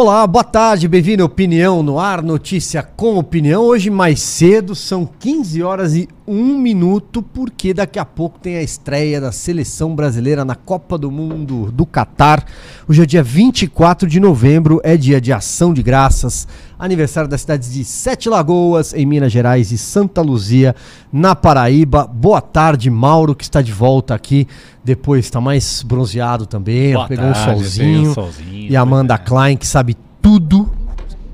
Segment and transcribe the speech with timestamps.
[0.00, 3.64] Olá, boa tarde, bem-vindo Opinião no Ar, notícia com opinião.
[3.64, 8.62] Hoje mais cedo, são 15 horas e 1 minuto, porque daqui a pouco tem a
[8.62, 12.44] estreia da seleção brasileira na Copa do Mundo do Catar.
[12.86, 16.46] Hoje é dia 24 de novembro, é dia de ação de graças,
[16.78, 20.76] aniversário das cidades de Sete Lagoas, em Minas Gerais, e Santa Luzia,
[21.10, 22.06] na Paraíba.
[22.06, 24.46] Boa tarde, Mauro, que está de volta aqui.
[24.84, 28.10] Depois está mais bronzeado também, Boa pegou tarde, um solzinho.
[28.10, 29.18] um solzinho, E Amanda é.
[29.18, 30.70] Klein, que sabe tudo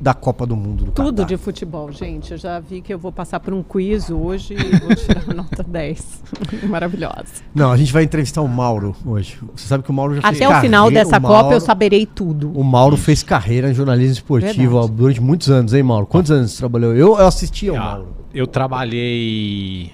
[0.04, 1.24] da Copa do Mundo do Tudo Catar.
[1.28, 2.32] de futebol, gente.
[2.32, 5.32] Eu já vi que eu vou passar por um quiz hoje e vou tirar a
[5.32, 6.22] nota 10.
[6.68, 7.24] Maravilhosa.
[7.54, 9.38] Não, a gente vai entrevistar o Mauro hoje.
[9.56, 11.42] Você sabe que o Mauro já fez Até o final carreira- dessa o Copa eu
[11.44, 12.52] Mauro- saberei tudo.
[12.52, 16.06] O Mauro fez carreira em jornalismo esportivo ó, durante muitos anos, hein, Mauro?
[16.06, 16.92] Quantos anos você trabalhou?
[16.94, 18.08] Eu, eu assisti ao Ah, Mauro.
[18.34, 19.90] Eu trabalhei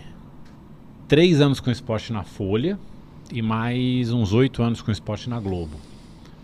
[1.06, 2.76] três anos com esporte na Folha
[3.32, 5.70] e mais uns oito anos com esporte na Globo.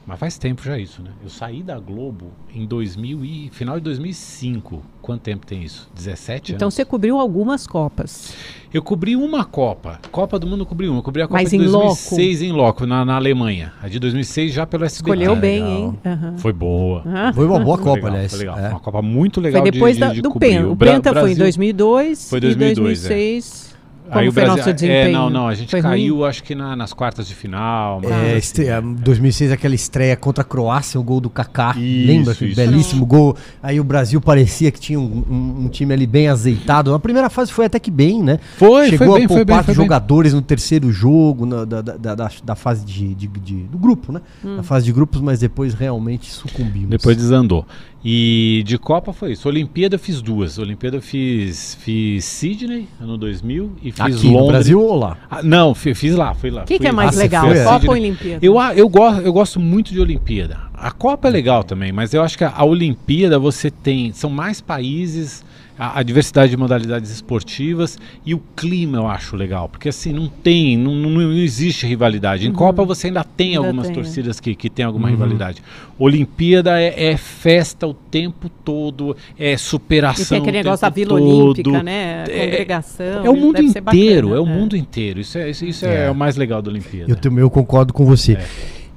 [0.06, 1.10] Mas faz tempo já isso, né?
[1.20, 4.80] Eu saí da Globo em 2000 e final de 2005.
[5.02, 5.88] Quanto tempo tem isso?
[5.96, 6.74] 17 Então anos.
[6.74, 8.32] você cobriu algumas Copas.
[8.72, 9.98] Eu cobri uma Copa.
[10.12, 10.98] Copa do Mundo eu cobri uma.
[10.98, 13.72] Eu cobri a Copa Mas de em 2006 em loco, na, na Alemanha.
[13.82, 15.10] A de 2006 já pelo SBT.
[15.10, 15.77] Escolheu Ah, bem, legal.
[15.78, 15.98] hein?
[16.04, 16.38] Aham.
[16.38, 17.02] Foi boa.
[17.06, 18.30] Ah, Foi uma boa Foi Copa, aliás.
[18.30, 18.58] Foi legal.
[18.58, 18.68] É.
[18.68, 20.48] Uma Copa muito legal Foi depois de, da- de, de do cobrir.
[20.50, 20.68] Penta.
[20.68, 23.75] O Penta foi em Brasil- 2002 Foi e 2002, 2006.
[24.06, 25.12] Como Aí o foi Brasil, nosso é, desempenho?
[25.12, 25.90] não, não, a gente Foi ruim?
[25.90, 28.00] caiu acho que na- nas quartas de final.
[28.02, 31.74] mas É, assim, este- é, 2006, aquela estreia contra a Croácia, o gol do Kaká.
[31.76, 32.32] Isso, Lembra?
[32.32, 32.54] Isso.
[32.56, 33.36] belíssimo gol.
[33.62, 36.92] Aí o Brasil parecia que tinha um, um- um time ali bem azeitado.
[36.92, 38.38] Na primeira fase foi até que bem, né?
[38.56, 39.84] Foi, Chegou foi bem, a foi poupar bem, foi bem.
[39.84, 43.77] jogadores no terceiro jogo na- da, da, da, da- da fase de, de- de- do
[43.78, 44.20] grupo, né?
[44.44, 44.56] Hum.
[44.56, 46.90] Na fase de grupos, mas depois realmente sucumbimos.
[46.90, 47.66] Depois desandou.
[48.08, 49.48] E de Copa foi isso.
[49.48, 50.58] Olimpíada eu fiz duas.
[50.60, 54.32] Olimpíada eu fiz, fiz Sydney, ano 2000, e fiz Aqui Londres.
[54.32, 55.18] no Brasil ou lá?
[55.28, 56.62] Ah, não, fi- fiz lá, fui lá.
[56.62, 57.48] O que, que é mais Ah, legal?
[57.64, 57.92] Copa ou.
[57.95, 58.39] Olimpíada?
[58.46, 60.56] Eu, a- eu, gosto, eu gosto muito de Olimpíada.
[60.72, 64.12] A Copa é legal também, mas eu acho que a, a Olimpíada você tem.
[64.12, 65.45] São mais países,
[65.79, 69.69] a, a diversidade de modalidades esportivas e o clima eu acho legal.
[69.69, 72.47] Porque assim, não tem, não, não, não existe rivalidade.
[72.47, 73.64] Em Copa você ainda tem Uhum.
[73.64, 73.95] Ainda algumas tem, é.
[74.03, 75.14] torcidas que, que tem alguma Uhum.
[75.14, 75.63] rivalidade.
[75.98, 80.25] Olimpíada é, é festa o tempo todo, é E superação.
[80.29, 81.23] tem aquele o negócio da Vila todo.
[81.23, 82.25] Olímpica, né?
[82.29, 83.07] É- Congregação.
[83.25, 85.20] É o isso mundo inteiro, bacana, é o mundo inteiro.
[85.20, 86.07] Isso é, isso, isso é.
[86.07, 86.11] É.
[86.11, 87.11] o mais legal da Olimpíada.
[87.11, 88.37] Eu, também- eu concordo com você.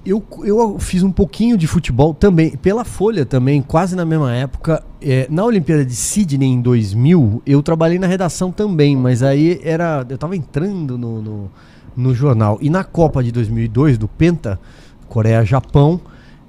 [0.09, 4.83] Eu, eu fiz um pouquinho de futebol também, pela Folha também, quase na mesma época.
[4.99, 10.03] É, na Olimpíada de Sydney em 2000, eu trabalhei na redação também, mas aí era.
[10.09, 11.51] Eu tava entrando no, no,
[11.95, 12.57] no jornal.
[12.59, 14.59] E na Copa de 2002, do Penta,
[15.07, 16.01] Coreia-Japão,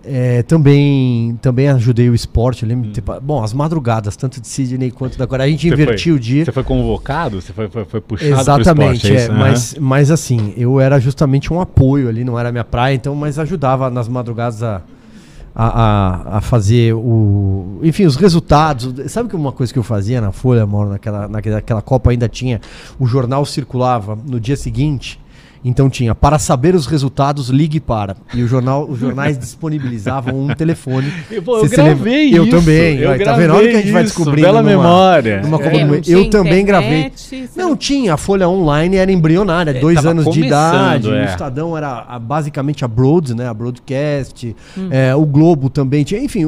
[0.05, 2.65] é, também, também ajudei o esporte.
[2.65, 5.47] Lembro de ter Bom, as madrugadas, tanto de Sydney quanto da Coreia.
[5.47, 5.77] A gente Hum.
[5.77, 6.45] Você invertia foi- o dia.
[6.45, 7.41] Você foi convocado?
[7.41, 9.31] Você foi, foi, foi puxado Exatamente, esporte, é, isso?
[9.33, 9.39] Aham.
[9.39, 13.39] mas, mas assim, eu era justamente um apoio ali, não era minha praia, então, mas
[13.39, 14.81] ajudava nas madrugadas a,
[15.55, 15.67] a,
[16.35, 17.79] a, a fazer o.
[17.83, 19.11] Enfim, os resultados.
[19.11, 22.61] Sabe que uma coisa que eu fazia na Folha, Mauro, naquela, naquela Copa ainda tinha.
[22.99, 25.20] O jornal circulava no dia seguinte.
[25.63, 28.17] Então tinha, para saber os resultados, ligue para.
[28.33, 31.13] E o jornal, os jornais disponibilizavam um telefone.
[31.31, 31.95] Eu, pô, eu Você se lembra?
[31.97, 32.57] gravei Eu isso.
[32.57, 32.99] também.
[32.99, 33.55] Eu Olha, tá vendo?
[33.55, 35.41] Olha o que a gente vai descobrindo Bela numa- memória.
[35.43, 35.85] numa É.
[35.85, 36.89] Não Eu também gravei.
[37.01, 41.09] internet, você Não tinha, a Folha Online era embrionária, É, dois anos de idade.
[41.11, 41.23] é.
[41.23, 43.47] O Estadão era a- basicamente a Broads, né?
[43.47, 44.57] A Broadcast.
[44.77, 44.89] Hum.
[44.91, 46.21] é, o Globo também tinha.
[46.23, 46.45] Enfim,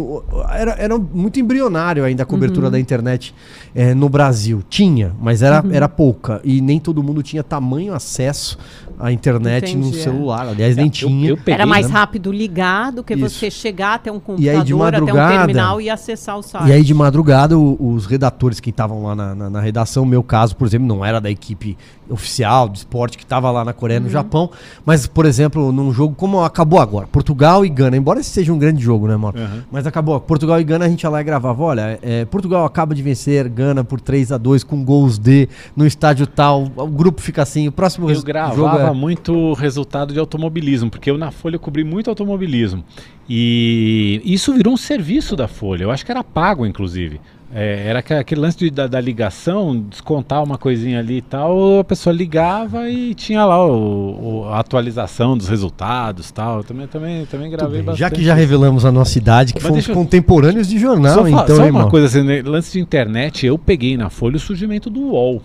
[0.50, 2.72] era, era muito embrionário ainda a cobertura Uhum.
[2.72, 3.34] da internet
[3.74, 4.62] é, no Brasil.
[4.68, 5.70] Tinha, mas era, Uhum.
[5.72, 6.40] era pouca.
[6.44, 8.58] E nem todo mundo tinha tamanho acesso
[9.02, 10.02] à internet no Entendi, é.
[10.02, 10.46] celular.
[10.48, 11.28] Aliás, nem Eu- tinha.
[11.30, 11.92] eu peguei, Era mais né?
[11.92, 13.28] rápido ligar do que Isso.
[13.28, 16.68] você chegar até um aí, de computador, até um madrugada- terminal e acessar o site.
[16.68, 20.22] E aí, de madrugada, o- os redatores que estavam lá na, na- na redação, meu
[20.22, 21.76] caso, por exemplo, não era da equipe
[22.08, 24.50] oficial de esporte que estava lá na Coreia e no Japão,
[24.84, 28.58] mas, por exemplo, num jogo como acabou agora, Portugal e Gana, embora esse seja um
[28.58, 29.38] grande jogo, né, Mauro?
[29.38, 29.64] Aham.
[29.70, 32.94] Mas acabou, Portugal e Gana, a gente ia lá e gravava, olha, é, Portugal acaba
[32.94, 37.20] de vencer Gana por 3 a 2 com gols de, no estádio tal, o grupo
[37.22, 38.14] fica assim, o próximo Eu
[38.56, 38.91] jogo é...
[38.94, 42.84] muito resultado de automobilismo, porque eu na Folha cobri muito automobilismo.
[43.28, 45.84] E isso virou um serviço da Folha.
[45.84, 47.20] Eu acho que era pago, inclusive.
[47.54, 51.84] É, era aquele- lance de- da, da ligação, descontar uma coisinha ali e tal, a
[51.84, 56.58] pessoa ligava e tinha lá o, o- a atualização dos resultados e tal.
[56.58, 57.98] Eu também, também, também gravei bastante.
[58.00, 61.28] Já que já revelamos a nossa idade, que Mas fomos eu- contemporâneos de jornal, só,
[61.28, 61.90] então, só hein, uma Mauro?
[61.90, 65.42] coisa, assim, né, lance de internet, eu peguei na Folha o surgimento do UOL.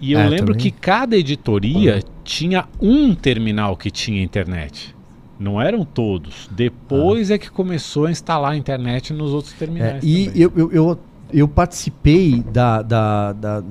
[0.00, 0.60] E eu É, lembro também.
[0.60, 4.94] que cada editoria tinha um terminal que tinha internet.
[5.38, 6.48] Não eram todos.
[6.50, 10.04] Depois é que começou a instalar a internet nos outros É, terminais.
[10.04, 10.42] e também.
[10.42, 10.98] eu, eu, eu,
[11.32, 13.62] eu participei da, da, da-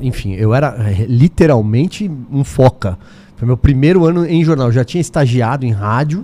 [0.00, 2.98] Enfim, eu era eh, literalmente um foca.
[3.40, 4.66] Foi meu primeiro ano em jornal.
[4.66, 6.22] Eu já tinha estagiado em rádio,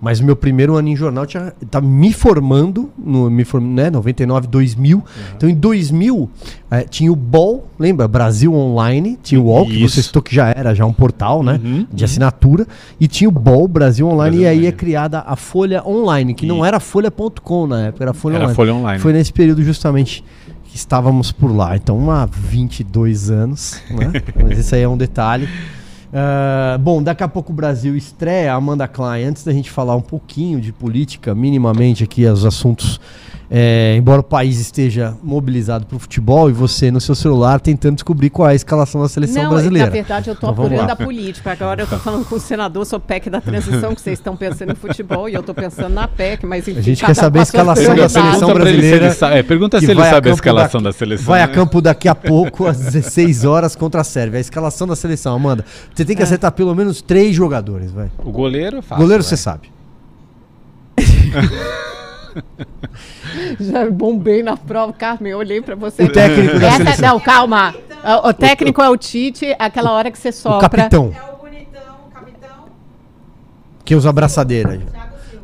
[0.00, 3.88] mas o meu primeiro ano em jornal tinha tá me formando no me form, né,
[3.88, 5.04] 99, 2000.
[5.36, 6.28] Então em 2000
[6.72, 8.08] eh, tinha o BOL, lembra?
[8.08, 11.60] Brasil Online, tinha o UOL, que você citou que já era já um portal, né,
[11.62, 12.66] Uhum, de assinatura,
[12.98, 14.66] e tinha o BOL Brasil Online Brasil e aí Online.
[14.66, 16.64] é criada a Folha Online, que não Isso.
[16.64, 18.56] era folha.com na época, era Folha Era Online.
[18.56, 19.00] Folha Online.
[19.00, 20.24] Foi nesse período justamente
[20.64, 21.76] que estávamos por lá.
[21.76, 24.12] Então, há 22 anos, né?
[24.42, 25.48] Mas isso aí é um detalhe.
[26.12, 28.54] Ah, bom, daqui a pouco o Brasil estreia.
[28.54, 33.00] Amanda Klein, antes da gente falar um pouquinho de política, minimamente aqui, os assuntos.
[33.50, 37.94] É, embora o país esteja mobilizado para o futebol e você no seu celular tentando
[37.94, 39.86] descobrir qual é a escalação da seleção Não, brasileira.
[39.86, 41.52] na verdade eu tô Então, apurando a política.
[41.52, 44.72] Agora eu tô falando com o senador, sou PEC da transição, que vocês estão pensando
[44.72, 47.38] em futebol e eu tô pensando na PEC, mas enfim, A gente cada quer saber
[47.38, 49.14] um a suas escalação da seleção ele se ele brasileira.
[49.14, 51.26] sa- é, pergunta se ele vai a sabe a campo escalação daqui- da seleção.
[51.26, 51.52] Vai a né?
[51.54, 54.38] campo daqui a pouco, às 16 horas, contra a Sérvia.
[54.38, 55.64] A escalação da seleção, Amanda.
[55.94, 58.10] Você tem que acertar pelo menos três jogadores, vai.
[58.18, 59.02] O goleiro é fácil.
[59.04, 59.70] Goleiro você sabe.
[63.60, 66.04] Já bombei na prova, Carmen, eu olhei pra você.
[66.04, 67.02] O técnico da Essa-.
[67.02, 67.74] Não, calma.
[68.24, 70.68] O, o técnico é o Tite, aquela hora que você O sopra.
[70.68, 72.64] capitão, É o bonitão, o capitão.
[73.84, 74.80] que usa abraçadeira.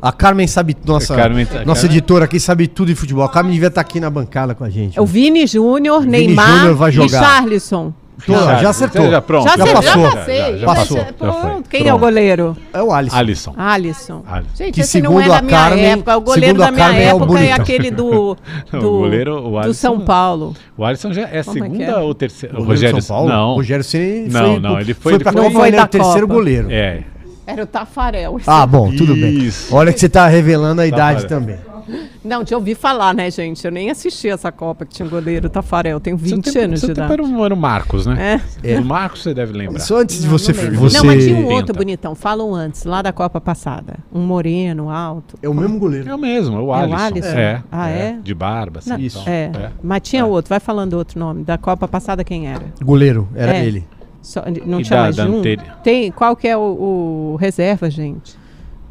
[0.01, 3.23] A Carmen sabe, nossa, Carmen tá- nossa Carmen- editora aqui sabe tudo de futebol.
[3.23, 4.99] A Carmen devia estar aqui na bancada com a gente.
[4.99, 7.23] É o Vini Júnior, Vini Neymar Júnior vai e jogar.
[7.23, 7.93] Charlisson.
[8.25, 9.09] Tô, Já, já acertou.
[9.11, 9.43] Já, pronto.
[9.49, 10.03] Já, Já passou.
[10.03, 10.57] já passei.
[10.59, 10.97] Já, passou.
[10.97, 11.41] Já- Já foi.
[11.41, 11.69] pronto.
[11.69, 12.55] Quem é o goleiro?
[12.73, 13.17] É o Alisson.
[13.17, 13.53] Alisson.
[13.57, 14.23] Alisson.
[14.27, 14.49] Alisson.
[14.55, 16.17] Gente, Que esse não segundo é da a minha Carmen- época.
[16.17, 17.55] O goleiro segundo da minha Carmen é o época é, bonitão.
[17.55, 18.37] aquele do,
[18.71, 20.55] do, o goleiro, o do Alisson- São Paulo.
[20.77, 21.95] O Alisson já é Como é segunda é?
[21.97, 22.59] ou terceira?
[22.59, 23.29] O Rogério São Paulo?
[23.29, 23.53] Não.
[23.55, 25.83] Rogério Ceni Não, foi, não, ele foi- foi ele pra foi- Copa, Foi ele é
[25.83, 26.67] o terceiro goleiro.
[26.71, 27.01] É.
[27.45, 28.39] Era o Tafarel.
[28.47, 29.49] Ah, bom, tudo bem.
[29.69, 31.39] Olha que você tá revelando a idade Tafarel.
[31.41, 31.72] também.
[32.23, 33.63] Não, tinha ouvi falar, né, gente?
[33.65, 35.97] Eu nem assisti essa Copa que tinha o goleiro Tafarel.
[35.97, 37.13] Eu tenho 20 Seu tempo- anos de idade.
[37.13, 38.41] era o, era o Marcos, né?
[38.63, 38.79] É.
[38.79, 39.79] O Marcos você deve lembrar.
[39.79, 40.51] Só antes de Não, você...
[40.53, 40.97] não, você...
[40.97, 41.73] não, mas tinha um outro Tenta.
[41.73, 42.15] bonitão.
[42.15, 43.95] Falam antes, lá da Copa passada.
[44.13, 45.37] Um moreno, alto.
[45.41, 46.09] É o mesmo goleiro.
[46.09, 46.97] É o mesmo, é o É o Alisson.
[47.03, 47.27] Alisson?
[47.37, 47.63] É.
[47.71, 48.17] Ah, é?
[48.23, 48.89] De barba, assim.
[48.91, 49.23] Não, Isso.
[49.23, 49.33] tal.
[49.33, 49.71] É.
[49.83, 50.49] Mas tinha outro.
[50.49, 51.43] Vai falando outro nome.
[51.43, 52.63] Da Copa passada, quem era?
[52.83, 53.65] Goleiro, era É.
[53.65, 53.85] ele.
[54.21, 55.41] Só- não E tinha da- mais da um?
[55.83, 58.41] Tem, qual que é o, o reserva, gente?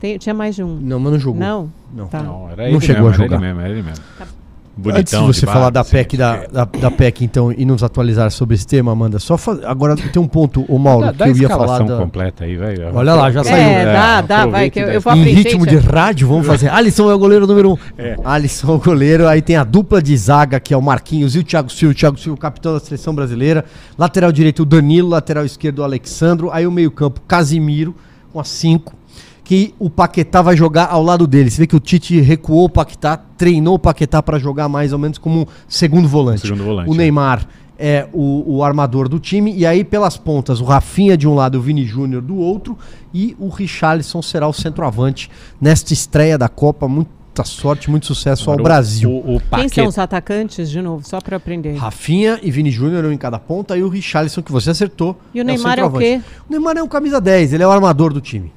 [0.03, 0.81] Tem, tinha mais de um.
[0.83, 1.41] Não, mas não jogou.
[1.41, 1.71] Não?
[1.95, 2.09] Não.
[2.09, 2.21] Tá.
[2.25, 3.37] Não, era Não ele chegou mesmo, a era jogar.
[3.37, 4.05] ele mesmo, era ele mesmo.
[4.19, 4.33] Antes
[4.75, 6.49] de Bonitão, você barba, falar da PEC, da, é.
[6.49, 10.21] da, da PEC, então, e nos atualizar sobre esse tema, Amanda, só fa- agora tem
[10.21, 11.99] um ponto, o Mauro, Dá, que dá eu a ia falar da...
[11.99, 12.75] completa aí, vai.
[12.93, 13.63] Olha lá, já É, saiu.
[13.63, 14.71] É, dá, dá, vai.
[14.71, 16.67] Que eu, eu vou Em abrir, ritmo de rádio, vamos fazer.
[16.75, 17.77] Alisson é o goleiro número um.
[17.97, 18.17] É.
[18.25, 19.29] Alisson é o goleiro.
[19.29, 21.93] Aí tem a dupla de zaga, que é o Marquinhos e o Thiago Silva.
[21.93, 23.65] O Thiago Silva, capitão da seleção brasileira.
[23.97, 25.11] Lateral direito, o Danilo.
[25.11, 26.51] Lateral esquerdo, o Alexandro.
[26.51, 27.95] Aí o meio-campo, Casimiro,
[28.33, 28.95] com as cinco.
[29.44, 31.50] Que o Paquetá vai jogar ao lado dele.
[31.50, 34.99] Você vê que o Tite recuou o Paquetá, treinou o Paquetá para jogar mais ou
[34.99, 36.43] menos como um segundo volante.
[36.43, 36.97] Segundo volante, O é.
[36.97, 37.47] Neymar
[37.79, 39.53] é o, o armador do time.
[39.56, 42.79] E aí, pelas pontas, o Rafinha de um lado e o Vini Júnior do outro.
[43.12, 45.29] E o Richarlison será o centroavante
[45.61, 46.87] nesta estreia da Copa.
[46.87, 49.11] Muita sorte, muito sucesso ao Agora, o- Brasil.
[49.11, 51.75] O, o Quem são os atacantes, de novo, só para aprender?
[51.75, 53.77] Rafinha e Vini Júnior um em cada ponta.
[53.77, 55.19] E o Richarlison, que você acertou.
[55.35, 56.05] E o Neymar é o centroavante.
[56.05, 56.21] quê?
[56.49, 58.53] O Neymar é um camisa 10, ele é o armador do time.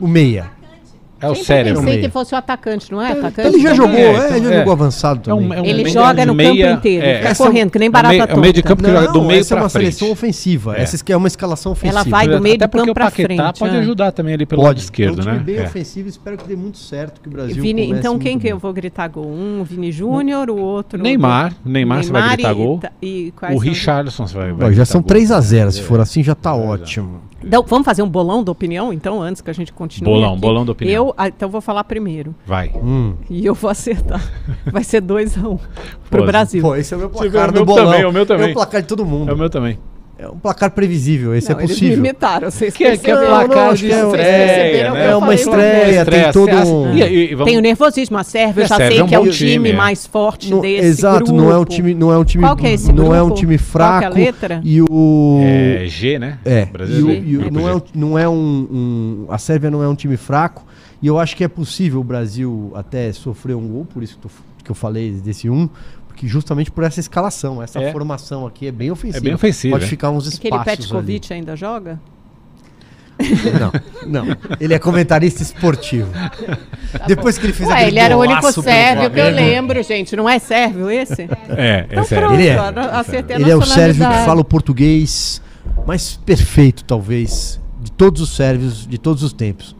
[0.00, 0.57] O meia.
[1.20, 1.80] É o Sempre cérebro.
[1.80, 2.06] pensei meio.
[2.06, 3.08] que fosse o atacante, não é?
[3.10, 3.48] Então atacante?
[3.48, 4.58] ele já jogou, é, é, então, já é.
[4.58, 5.58] jogou avançado É um- também.
[5.58, 7.16] é um Ele meio joga no meia- campo inteiro, é.
[7.16, 8.68] fica Essa- correndo, que nem é barata meio- é o meio de tonta.
[8.76, 9.84] campo que joga do meio essa é uma frente.
[9.94, 10.76] seleção ofensiva.
[10.78, 10.82] É.
[10.82, 12.00] Essa que é uma escalação ofensiva.
[12.00, 13.58] Ela vai do meio Até do campo Paquetá frente.
[13.58, 13.78] pode é.
[13.80, 14.80] ajudar também ali pelo lado Pode.
[14.82, 15.42] esquerdo, é um time né?
[15.44, 15.62] bem É.
[15.64, 16.08] ofensivo.
[16.08, 19.08] Espero que dê muito certo, que o Brasil Vini, então quem que eu vou gritar
[19.08, 19.26] gol?
[19.26, 21.02] Um, Vini Júnior, o outro...
[21.02, 21.52] Neymar.
[21.64, 22.80] Neymar, você vai gritar gol.
[23.52, 25.08] O Richarlison você vai, Ó, já gritar são gol.
[25.08, 27.22] 3 a 0 Se for assim, já tá É, ótimo.
[27.42, 30.40] Então, vamos fazer um bolão da opinião, então, antes que a gente continue Bolão, aqui?
[30.40, 31.07] bolão da opinião.
[31.08, 32.34] Eu, ah, então, vou falar primeiro.
[32.46, 32.70] Vai.
[32.74, 33.14] Hum.
[33.30, 34.22] E eu vou acertar.
[34.70, 35.58] Vai ser 2x1 um
[36.10, 36.62] pro Brasil.
[36.62, 37.86] Pô, esse é o meu placar do bolão.
[37.86, 38.48] também, o meu também.
[38.48, 39.30] É o placar de todo mundo.
[39.30, 39.78] É o meu também.
[40.20, 41.98] É um placar previsível, esse Não, é eles possível.
[42.02, 43.14] me imitaram, vocês Que, que é?
[43.14, 45.00] Não, não, placar de que é- estreia, né?
[45.00, 46.92] que É uma estreia, tem todo um...
[46.92, 47.44] E, e, vamos...
[47.44, 49.30] Tem o nervosismo, a Sérvia, eu A já Sérvia sei é um que é o
[49.30, 49.72] time, time, é.
[49.76, 51.40] mais forte Não, desse exato, grupo.
[51.40, 53.30] não é um time, não é um time, Qual que é esse não é um
[53.30, 53.68] time Qual
[54.00, 54.16] que é a fraco.
[54.16, 54.60] letra?
[54.64, 56.38] E o É G, né?
[56.44, 59.38] É, Brasil e o- é e o- não, é um, não é um, um- A
[59.38, 60.66] Sérvia não é um time fraco.
[61.00, 64.20] E eu acho que é possível o Brasil até sofrer um gol, por isso que,
[64.22, 64.30] tô-
[64.64, 65.68] que eu falei desse um,
[66.08, 67.92] porque justamente por essa escalação, essa É.
[67.92, 69.18] formação aqui é bem ofensiva.
[69.18, 69.88] É bem ofensiva, Pode é.
[69.88, 72.00] ficar uns Aquele espaços Petkovic ainda joga?
[73.20, 73.38] ali.
[73.58, 74.36] Não, não.
[74.60, 76.08] Ele é comentarista esportivo.
[77.06, 80.14] Depois que ele fez Ué, aquele ele era o único sérvio que eu lembro, gente.
[80.14, 81.22] Não é sérvio esse?
[81.22, 82.26] É, é Então sério.
[82.28, 82.56] pronto, Ele é.
[82.56, 85.42] a- acertei a Ele é o sérvio que fala o português
[85.86, 89.74] mais perfeito, talvez, de todos os sérvios de todos os tempos.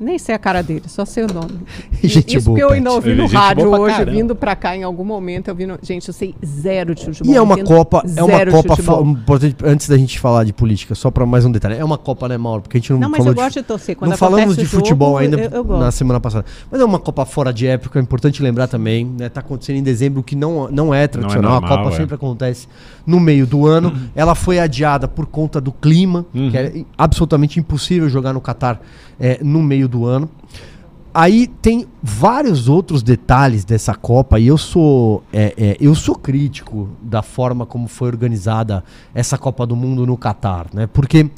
[0.00, 1.58] Nem sei a cara dele, só sei o nome.
[2.02, 4.10] Gente Isso boa, que eu ainda ouvi é no rádio pra hoje, caramba.
[4.12, 5.48] vindo pra cá em algum momento.
[5.48, 5.76] Eu vi no...
[5.82, 7.32] Gente, eu sei zero de futebol.
[7.32, 10.94] E é uma Copa, é uma de Copa importante, antes da gente falar de política,
[10.94, 11.74] só para mais um detalhe.
[11.76, 12.62] É uma Copa, né, Mauro?
[12.62, 13.96] Porque a gente não, Não, mas falou eu gosto de torcer.
[13.96, 16.44] Quando não falamos de jogo, futebol ainda eu- eu na semana passada.
[16.70, 19.28] Mas é uma Copa fora de época, é importante lembrar também, né?
[19.28, 21.52] Tá acontecendo em dezembro, que não, não é tradicional.
[21.52, 21.96] normal, a Copa é.
[21.96, 22.68] sempre acontece
[23.06, 23.92] no meio do ano.
[24.14, 26.50] Ela foi adiada por conta do clima, Uhum.
[26.50, 28.80] que é absolutamente impossível jogar no Catar
[29.20, 30.30] é, no meio do ano.
[31.12, 36.90] Aí tem vários outros detalhes dessa Copa e eu sou é, é, eu sou crítico
[37.02, 40.86] da forma como foi organizada essa Copa do Mundo no Catar, né?
[40.86, 41.28] Porque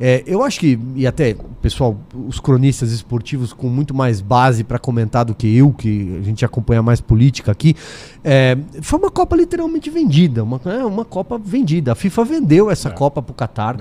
[0.00, 1.94] é, eu acho que e até pessoal,
[2.26, 6.42] os cronistas esportivos com muito mais base para comentar do que eu, que a gente
[6.42, 7.76] acompanha mais política aqui,
[8.24, 11.92] é, foi uma Copa literalmente vendida, uma, é, uma Copa vendida.
[11.92, 13.76] A FIFA vendeu essa Copa para o Catar.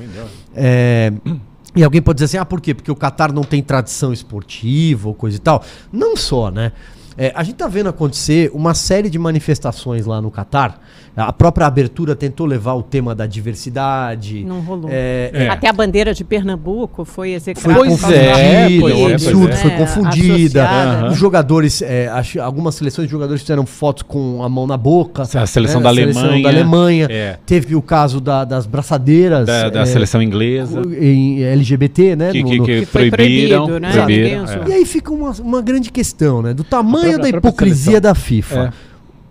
[0.53, 1.13] É,
[1.79, 2.74] e alguém pode dizer assim, ah, por quê?
[2.74, 5.63] Porque o Catar não tem tradição esportiva ou coisa e tal.
[5.93, 6.74] Não só, né?
[7.17, 10.86] É, a gente tá vendo acontecer uma série de manifestações lá no Catar.
[11.27, 14.43] A própria abertura tentou levar o tema da diversidade.
[14.43, 14.89] Não rolou.
[14.91, 15.49] É, É.
[15.49, 17.73] Até a bandeira de Pernambuco foi execrada.
[17.79, 19.55] foi é, confundida, é, pois absurdo é.
[19.55, 20.69] foi É, confundida.
[21.11, 25.23] Os jogadores, é, acho- algumas seleções de jogadores fizeram fotos com a mão na boca.
[25.23, 25.83] A seleção né?
[25.83, 26.43] da A seleção Alemanha.
[26.43, 27.07] da Alemanha.
[27.09, 27.38] É.
[27.45, 29.45] Teve o caso da- das braçadeiras.
[29.45, 30.81] Da, da é, seleção inglesa.
[30.99, 32.31] em LGBT, né?
[32.31, 33.65] Que, no- que, no- que Que foi proibiram.
[33.65, 33.91] proibido, né?
[33.91, 34.69] proibiram, é.
[34.69, 36.53] E aí fica uma, uma grande questão, né?
[36.53, 38.73] Do tamanho própria- da hipocrisia da FIFA.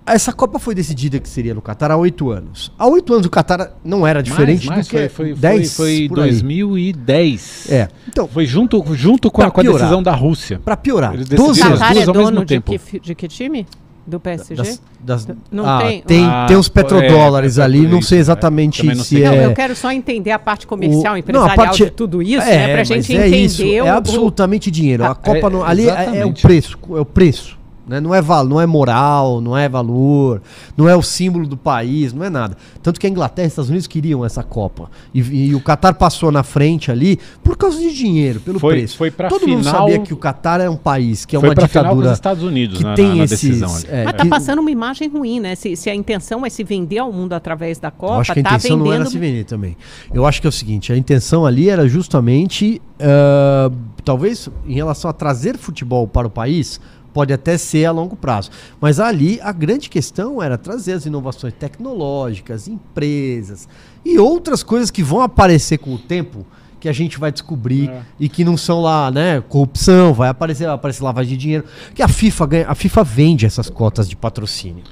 [0.09, 0.15] É.
[0.15, 2.73] Essa Copa foi decidida que seria no Catar há oito anos.
[2.79, 5.97] Há oito anos o Catar não era diferente mais, do que foi, foi, 10 foi,
[5.99, 6.31] foi por aí.
[6.31, 7.67] 2010.
[7.71, 7.89] É.
[8.09, 9.81] Então, Foi junto, junto com, a, com a piorar.
[9.81, 10.61] decisão da Rússia.
[10.65, 11.83] pra piorar, Eles 12 decidiram anos.
[11.83, 12.79] as Qatar duas é ao mesmo dono de tempo.
[12.79, 13.67] que, de que time?
[14.07, 14.55] Do PSG?
[14.57, 14.81] Das-
[15.27, 18.17] das- Não ah, tem- tem, Ah, tem uns é, petrodólares é, ali, por não sei
[18.17, 18.21] é.
[18.23, 19.23] exatamente Também não se sei.
[19.25, 19.45] Não, é...
[19.45, 22.41] eu quero só entender a parte comercial, O- empresarial não, a parte- de tudo isso,
[22.41, 22.73] é, né?
[22.73, 25.05] Pra gente é entender isso, o, é o- absolutamente dinheiro.
[25.05, 27.58] A Ah, Copa é, não- ali é, é o preço, é o preço.
[27.89, 28.01] Né?
[28.01, 30.43] Não, é val, não é moral, não é valor,
[30.77, 32.57] não é o símbolo do país, não é nada.
[32.83, 34.91] Tanto que a Inglaterra e os Estados Unidos queriam essa Copa.
[35.15, 38.97] E, e o Qatar passou na frente ali por causa de dinheiro, pelo Foi- preço.
[38.99, 41.55] foi pra Todo mundo final- sabia que o Qatar é um país que é uma
[41.55, 43.41] ditadura Estados Unidos que na, tem na, na esses.
[43.41, 43.75] decisão.
[43.75, 43.85] ali.
[43.89, 45.55] é, Mas tá que- passando uma imagem ruim, né?
[45.55, 48.41] Se, se a intenção é se vender ao mundo através da Eu Copa, acho que
[48.41, 48.87] a tá intenção vendendo.
[48.87, 49.77] não era se vender também.
[50.13, 53.71] Eu acho que é o seguinte, a intenção ali era justamente, ah,
[54.05, 56.81] talvez em relação a trazer futebol para o país,
[57.13, 58.51] pode até ser a longo prazo.
[58.81, 63.69] Mas ali a grande questão era trazer as inovações tecnológicas, empresas
[64.05, 66.47] e outras coisas que vão aparecer com o tempo
[66.81, 68.03] que a gente vai descobrir É.
[68.21, 72.01] e que não são lá, né, corrupção, vai aparecer, vai aparecer lavagem de dinheiro, que
[72.01, 74.85] a FIFA ganha, a FIFA vende essas cotas de patrocínio.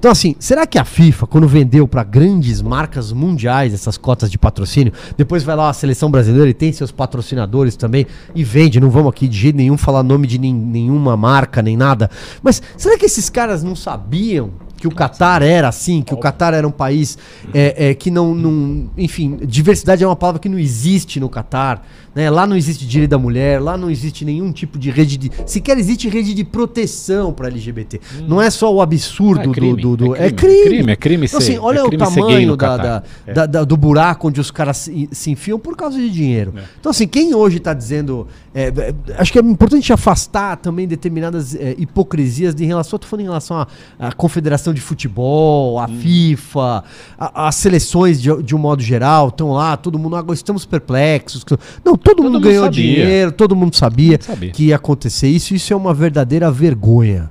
[0.00, 4.38] Então, assim, será que a FIFA, quando vendeu para grandes marcas mundiais essas cotas de
[4.38, 8.80] patrocínio, depois vai lá a seleção brasileira e tem seus patrocinadores também e vende?
[8.80, 12.10] Não vamos aqui de jeito nenhum falar nome de nen- nenhuma marca nem nada.
[12.42, 16.54] Mas será que esses caras não sabiam que o Catar era assim, que o Catar
[16.54, 17.18] era um país
[17.52, 18.88] é, é, que não, não.
[18.96, 21.86] Enfim, diversidade é uma palavra que não existe no Catar.
[22.20, 22.28] Né?
[22.28, 25.30] Lá não existe direito da mulher, lá não existe nenhum tipo de rede de.
[25.46, 27.98] Sequer existe rede de proteção para LGBT.
[28.28, 29.96] Não é só o absurdo Ah, é crime, do.
[29.96, 31.88] do, do- é é crime, é crime, é crime Então, ser- assim, olha é o
[31.88, 33.32] crime ser gay tamanho da, da- É.
[33.32, 36.52] da- da- do buraco onde os caras se, se enfiam por causa de dinheiro.
[36.56, 36.62] É.
[36.78, 38.26] Então, assim, quem hoje está dizendo.
[38.54, 38.70] é,
[39.16, 42.96] acho que é importante afastar também determinadas hipocrisias de relação.
[42.96, 43.66] Estou falando em relação
[43.98, 45.96] à Confederação de Futebol, à Hum.
[46.00, 46.84] FIFA,
[47.18, 50.16] as seleções de, de um modo geral estão lá, todo mundo.
[50.16, 51.44] Agora estamos perplexos.
[51.84, 52.82] Não, todo, mundo mundo ganhou sabia.
[52.82, 54.50] dinheiro, todo mundo sabia, sabia.
[54.50, 55.54] que ia acontecer isso.
[55.54, 57.30] Isso é uma verdadeira vergonha.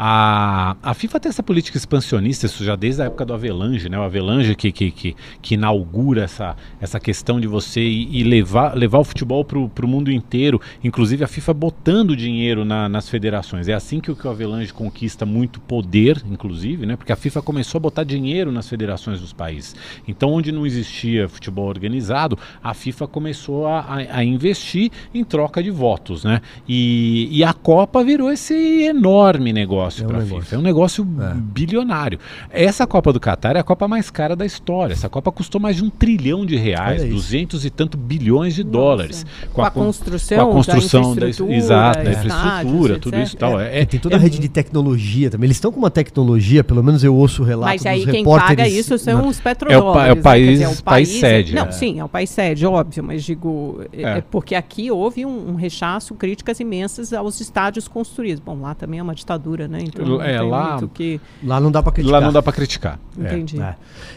[0.00, 3.98] A, a FIFA tem essa política expansionista, isso já desde a época do Avelange, né?
[3.98, 9.00] O Avelange que, que, que, que inaugura essa, essa questão de você ir levar, levar
[9.00, 13.66] o futebol para o mundo inteiro, inclusive a FIFA botando dinheiro na- nas federações.
[13.66, 16.94] É assim que, o- que o Avelange conquista muito poder, inclusive, né?
[16.94, 19.74] Porque a FIFA começou a botar dinheiro nas federações dos países.
[20.06, 25.60] Então, onde não existia futebol organizado, a FIFA começou a, a- a investir em troca
[25.60, 26.40] de votos, né?
[26.68, 30.42] E, e a Copa virou esse enorme negócio É um para a negócio.
[30.42, 30.54] FIFA.
[30.54, 31.34] É um negócio É.
[31.34, 32.18] bilionário.
[32.50, 34.92] Essa Copa do Catar é a Copa mais cara da história.
[34.92, 38.72] Essa Copa custou mais de um trilhão de reais, duzentos e tanto bilhões de Nossa.
[38.72, 39.26] dólares.
[39.52, 43.14] Com a con- construção com a construção da da, infraestrutura, exato, da estádios, infraestrutura, tudo
[43.14, 43.26] etc.
[43.26, 43.60] isso e tal.
[43.60, 45.46] É, E tem toda a é rede de tecnologia também.
[45.46, 48.20] Eles estão com uma tecnologia, pelo menos eu ouço o relato Mas aí dos quem
[48.20, 48.56] repórteres.
[48.56, 50.08] paga isso são na- os petrodólares.
[50.08, 50.22] é o né?
[50.22, 51.72] país- Quer país sede, Não, é.
[51.72, 54.02] sim, é o país sede, óbvio, mas digo, é.
[54.02, 54.18] É.
[54.18, 58.40] é porque aqui houve um, um rechaço, críticas imensas aos estádios construídos.
[58.44, 59.77] Bom, lá também é uma ditadura, né?
[59.78, 59.84] Né?
[59.86, 61.20] Então É, lá- que...
[61.42, 62.20] Lá não dá pra criticar.
[62.20, 62.98] Lá não dá pra criticar.
[63.18, 63.26] É.
[63.26, 63.60] Entendi.
[63.60, 63.74] É,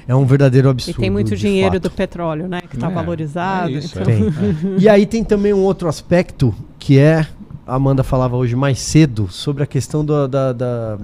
[0.07, 0.99] é um verdadeiro E absurdo.
[0.99, 1.83] tem muito dinheiro fato.
[1.83, 2.61] do petróleo, né?
[2.69, 3.69] Que está É, valorizado.
[3.69, 4.15] é isso, então- é.
[4.17, 4.75] Tem.
[4.79, 7.27] E aí tem também um outro aspecto que é,
[7.67, 10.97] a Amanda falava hoje mais cedo, sobre a questão do, da, da-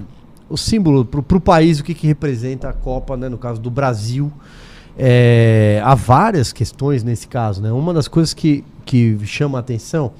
[0.49, 3.69] o símbolo pro, pro país, o que, que representa a Copa, né, no caso do
[3.69, 4.31] Brasil.
[4.97, 7.71] É, há várias questões nesse caso, né?
[7.71, 10.11] Uma das coisas que, que chama a atenção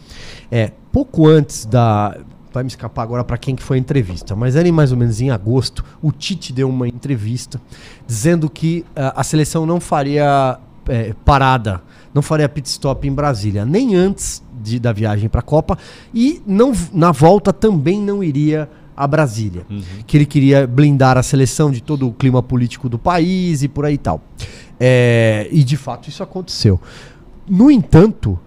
[0.52, 2.16] é, pouco antes da...
[2.58, 4.98] Vai me escapar agora para quem que foi a entrevista, mas era em mais ou
[4.98, 7.62] menos em agosto, o Tite deu uma entrevista
[8.08, 10.58] dizendo que ah, a seleção não faria
[10.90, 11.84] eh, parada,
[12.16, 15.78] não faria pit stop em Brasília, nem antes de, da viagem para a Copa
[16.12, 19.64] e não, na volta também não iria a Brasília,
[20.08, 23.86] que ele queria blindar a seleção de todo o clima político do país e por
[23.86, 24.20] aí tal.
[24.80, 26.82] Eh, e de fato isso aconteceu.
[27.48, 28.40] No entanto,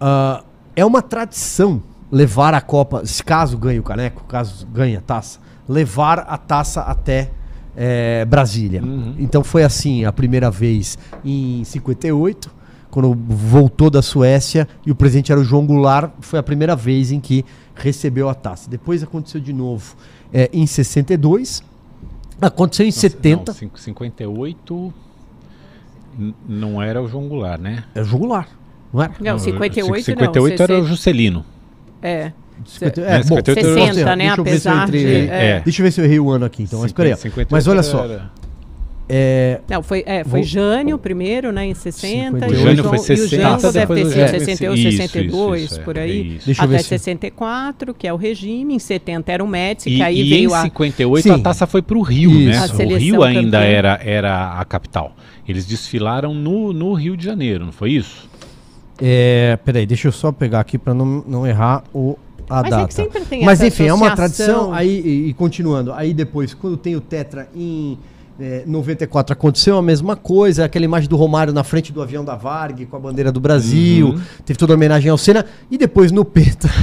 [0.00, 0.42] ah,
[0.74, 5.38] é uma tradição levar a Copa, se caso ganhe o caneco, caso ganhe a taça,
[5.68, 7.30] levar a taça até
[7.76, 8.82] eh, Brasília.
[8.82, 9.14] Uhum.
[9.18, 12.50] Então foi assim a primeira vez em 58,
[12.90, 17.12] quando voltou da Suécia e o presidente era o João Goulart, foi a primeira vez
[17.12, 18.68] em que recebeu a taça.
[18.70, 19.94] Depois aconteceu de novo
[20.32, 21.62] eh, em 62,
[22.40, 24.94] aconteceu em 70, Não, cinco- 58
[26.18, 27.84] n- não era o João Goulart, né?
[27.94, 28.48] era o João Goulart,
[28.92, 29.12] não era?
[29.20, 30.02] Não, 58 não.
[30.02, 31.44] 58 era o 60 Juscelino.
[32.02, 32.32] É.
[32.66, 34.16] 50, É, 58 era- 60, errar.
[34.16, 35.60] né, Deixa eu ver se eu apesar entrei- de- é.
[35.64, 36.80] Deixa eu ver se eu errei o ano aqui, então.
[36.80, 37.14] Mas, peraí.
[37.16, 38.30] 58 mas olha só, era-
[39.10, 42.46] é, Não, foi, é, foi Vou- Jânio primeiro, né, em 60.
[42.46, 44.74] O e Jânio João- foi E o 60, Jango deve ter o sido Jânio- 61,
[44.74, 46.36] Isso, isso, 62, isso, é, por é aí.
[46.36, 46.46] isso.
[46.46, 48.74] Deixa eu ver Até se- 64, que é o regime.
[48.74, 50.62] Em 70 era o Médici, E, que aí e veio em a...
[50.62, 51.30] 58 Sim.
[51.30, 52.50] a taça foi pro Rio, Isso.
[52.50, 52.58] né?
[52.58, 53.60] A O Rio ainda campeã.
[53.72, 55.16] era, era a capital.
[55.48, 58.28] Eles desfilaram no, no Rio de Janeiro, não foi isso?
[59.00, 62.16] É, peraí, deixa eu só pegar aqui pra não, não errar o,
[62.48, 63.08] a Mas é data.
[63.28, 64.72] tem Mas enfim, é uma tradição.
[64.72, 67.98] Aí, e, e continuando, aí depois, quando tem o Tetra em
[68.40, 70.64] é, 94, aconteceu a mesma coisa.
[70.64, 74.08] Aquela imagem do Romário na frente do avião da Varg com a bandeira do Brasil.
[74.10, 74.20] Uhum.
[74.44, 75.44] Teve toda a homenagem ao Senna.
[75.70, 76.68] E depois no Peta.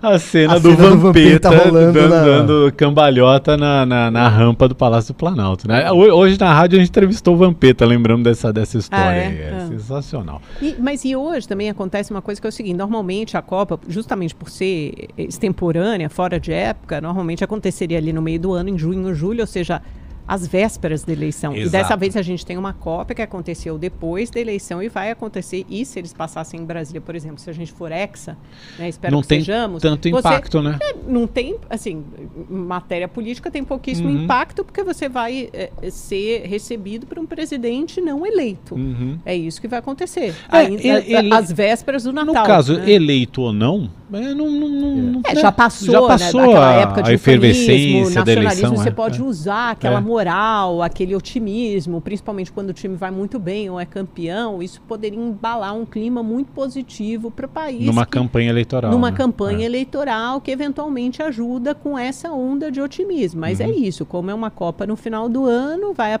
[0.00, 4.10] A cena, A do, cena do Vampeta, Vampeta rolando dando, na- dando cambalhota na, na,
[4.12, 5.66] na rampa do Palácio do Planalto.
[5.66, 5.90] Né?
[5.90, 9.04] Ho- Hoje na rádio a gente entrevistou o Vampeta, lembrando dessa, dessa história.
[9.04, 9.26] Ah, é?
[9.26, 9.38] aí.
[9.40, 9.66] é Ah.
[9.66, 10.40] sensacional.
[10.62, 13.76] E- mas e hoje também acontece uma coisa que é o seguinte: normalmente a Copa,
[13.88, 18.78] justamente por ser extemporânea, fora de época, normalmente aconteceria ali no meio do ano, em
[18.78, 19.82] junho, julho, ou seja,
[20.28, 21.56] às vésperas da eleição.
[21.56, 21.98] E dessa Exato.
[22.00, 25.64] vez a gente tem uma Copa que aconteceu depois da eleição e vai acontecer.
[25.70, 28.36] E se eles passassem em Brasília, por exemplo, se a gente for hexa,
[28.78, 29.80] né, espero não que tem sejamos.
[29.80, 30.78] tanto você- impacto, né?
[31.06, 32.04] não tem, assim,
[32.48, 34.24] matéria política tem pouquíssimo Uhum.
[34.24, 38.74] impacto porque você vai eh, ser recebido por um presidente não eleito.
[38.74, 39.18] Uhum.
[39.24, 40.34] É isso que vai acontecer.
[40.52, 42.34] É, Ainda, ele- ele- às vésperas do Natal.
[42.34, 42.90] No caso, né?
[42.90, 45.40] eleito ou não, é, não, não, não, não- É, né?
[45.40, 48.76] já passou, já né, passou daquela a, época de a efervescência da nacionalismo, eleição.
[48.76, 49.22] você é, pode é.
[49.22, 50.00] usar aquela É.
[50.18, 55.18] moral, aquele otimismo, principalmente quando o time vai muito bem ou é campeão, isso poderia
[55.18, 57.84] embalar um clima muito positivo para o país.
[57.86, 58.90] Numa que- campanha eleitoral.
[58.90, 59.16] numa né?
[59.16, 59.66] campanha É.
[59.66, 63.40] eleitoral que eventualmente ajuda com essa onda de otimismo.
[63.40, 63.74] Mas é Uhum.
[63.74, 66.18] isso, como é uma Copa no final do ano, vai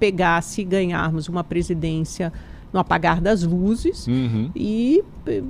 [0.00, 2.32] pegar se ganharmos uma presidência
[2.72, 4.06] no apagar das luzes.
[4.06, 4.50] Uhum.
[4.54, 5.42] E, eh,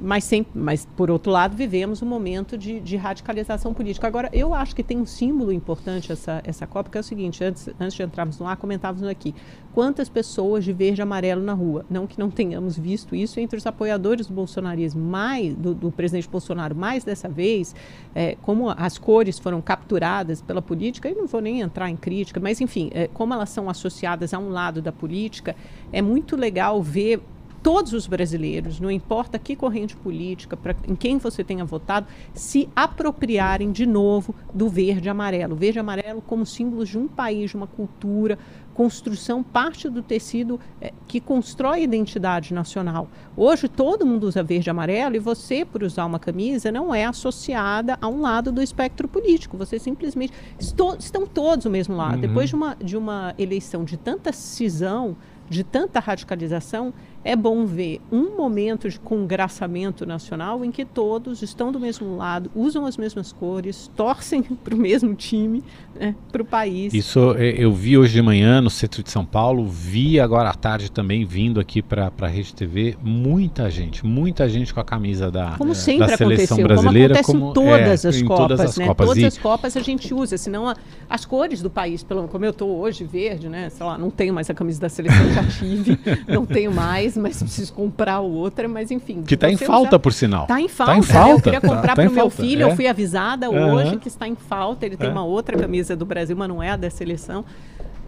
[0.00, 4.06] mas, sempre, mas, por outro lado, vivemos um momento de, de radicalização política.
[4.06, 7.42] Agora, eu acho que tem um símbolo importante essa, essa Copa, que é o seguinte:
[7.42, 9.34] antes, antes de entrarmos no ar, comentávamos aqui.
[9.72, 11.84] Quantas pessoas de verde e amarelo na rua?
[11.90, 16.28] Não que não tenhamos visto isso entre os apoiadores do bolsonarismo, mais, do, do presidente
[16.28, 17.74] Bolsonaro, mais dessa vez,
[18.14, 22.40] eh, como as cores foram capturadas pela política, eu não vou nem entrar em crítica,
[22.40, 25.54] mas enfim, eh, como elas são associadas a um lado da política,
[25.92, 27.20] é muito legal ver
[27.66, 32.68] todos os brasileiros, não importa que corrente política, pra, em quem você tenha votado, se
[32.76, 35.54] apropriarem de novo do verde e amarelo.
[35.54, 38.38] O verde e amarelo como símbolos de um país, de uma cultura,
[38.72, 43.08] construção, parte do tecido eh, que constrói a identidade nacional.
[43.36, 47.04] Hoje todo mundo usa verde e amarelo e você, por usar uma camisa, não é
[47.04, 49.56] associada a um lado do espectro político.
[49.56, 50.32] Você simplesmente.
[50.56, 52.14] Estou, estão todos do mesmo lado.
[52.14, 52.20] Uhum.
[52.20, 55.16] Depois de uma, de uma eleição de tanta cisão,
[55.48, 56.92] de tanta radicalização,
[57.28, 62.50] é bom ver um momento de congraçamento nacional em que todos estão do mesmo lado,
[62.54, 65.62] usam as mesmas cores, torcem para o mesmo time,
[65.98, 66.94] né, para o país.
[66.94, 70.54] Isso é, eu vi hoje de manhã no centro de São Paulo, vi agora à
[70.54, 75.28] tarde também vindo aqui para a Rede TV, muita gente, muita gente com a camisa
[75.30, 77.22] da, Como da seleção brasileira.
[77.24, 78.86] como acontece em todas é, as em Copas, todas as né?
[78.86, 79.06] Copas.
[79.08, 80.76] Todas E- as Copas a gente usa, senão a-
[81.10, 83.68] as cores do país, pelo, como eu estou hoje verde, né?
[83.70, 87.42] Sei lá, não tenho mais a camisa da seleção, já tive, não tenho mais, mas
[87.42, 89.22] preciso comprar o outro, mas enfim.
[89.22, 90.46] Que está em falta, usa- por sinal.
[90.46, 90.92] Tá em falta.
[90.92, 91.06] Tá em né?
[91.06, 91.32] falta.
[91.38, 92.70] Eu queria comprar Tá para o meu falta, filho, é.
[92.70, 94.84] eu fui avisada hoje que está em falta.
[94.86, 95.12] Ele tem É.
[95.12, 97.44] uma outra camisa do Brasil, mas não é a da seleção.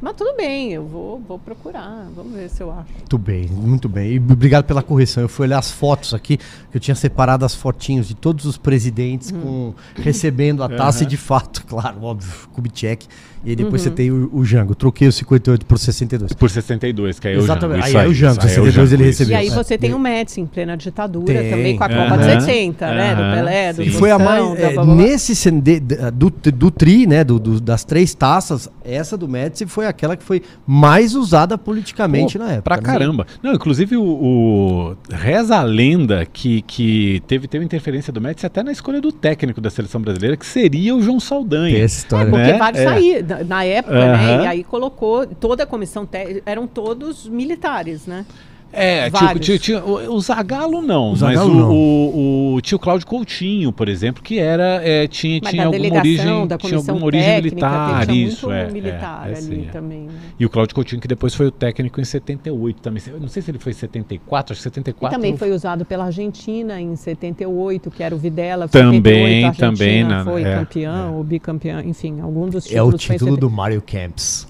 [0.00, 2.06] Mas tudo bem, eu vou, vou procurar.
[2.14, 2.92] Vamos ver se eu acho.
[2.96, 4.12] Muito bem, muito bem.
[4.12, 5.22] E obrigado pela correção.
[5.22, 8.56] Eu fui olhar as fotos aqui, que eu tinha separado as fotinhos de todos os
[8.56, 13.06] presidentes com, recebendo a taça e de fato, claro, óbvio, Kubitschek.
[13.44, 14.74] E aí depois você tem o, o Jango.
[14.74, 16.32] Troquei o 58 por 62.
[16.32, 17.86] Por 62, que aí é o Exatamente.
[17.86, 17.98] Jango.
[17.98, 19.32] Aí é o Jango, isso aí é o 62 ele Jango, recebeu.
[19.32, 19.50] E aí É.
[19.54, 21.50] você tem o Médici em plena ditadura Tem.
[21.50, 21.88] também, com a.
[21.88, 23.14] Copa de 60, né?
[23.14, 23.88] Do Pelé, do sim.
[23.88, 24.44] E foi a mais.
[24.58, 27.22] É, nesse de- do, do tri, né?
[27.22, 32.38] do- do- das três taças, essa do Médici foi aquela que foi mais usada politicamente
[32.38, 32.62] Pô, na época.
[32.62, 32.82] Pra né?
[32.82, 33.26] caramba.
[33.42, 38.62] Não, inclusive o, o- reza a lenda que, que teve, teve interferência do Médici até
[38.62, 41.74] na escolha do técnico da seleção brasileira, que seria o João Saldanha.
[41.74, 42.30] Tem essa história.
[42.30, 42.58] Porque né?
[42.58, 42.84] vários É.
[42.84, 44.36] saíram na- época, Aham.
[44.38, 44.44] né?
[44.44, 48.24] E aí colocou toda a comissão técnica, eram todos militares, né?
[48.70, 51.70] É, tinha, tinha- o, o Zagallo não, O Zagallo mas o, não.
[51.72, 56.46] O, o tio Cláudio Coutinho, por exemplo, que era é, tinha, Mas tinha alguma origem,
[56.46, 59.70] da tinha alguma origem técnica, militar, tinha isso é, militar é, é, ali sim, é.
[59.70, 60.00] também.
[60.02, 60.12] né?
[60.38, 63.02] E o Cláudio Coutinho que depois foi o técnico em 78 também.
[63.20, 65.16] Não sei se ele foi em 74, acho que E 74.
[65.16, 68.68] também foi usado pela Argentina em 78, que era o Videla.
[68.68, 72.82] Também, 78, a Argentina também, na- foi é, campeão, ou bicampeão, enfim, algum dos É
[72.82, 73.40] o títulos foi em título 70.
[73.40, 74.47] do Mario Camps.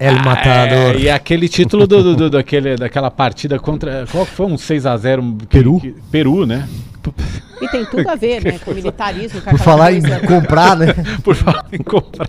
[0.00, 0.96] El Matador.
[0.96, 4.06] É, e aquele título do, do- do- daquele, daquela partida contra.
[4.10, 4.46] Qual que foi?
[4.46, 5.80] Um 6x0 Peru?
[6.10, 6.66] Peru, né?
[7.60, 10.86] E tem tudo a ver, né, com militarismo, com Por falar em comprar, né?
[11.22, 12.28] Por falar em comprar.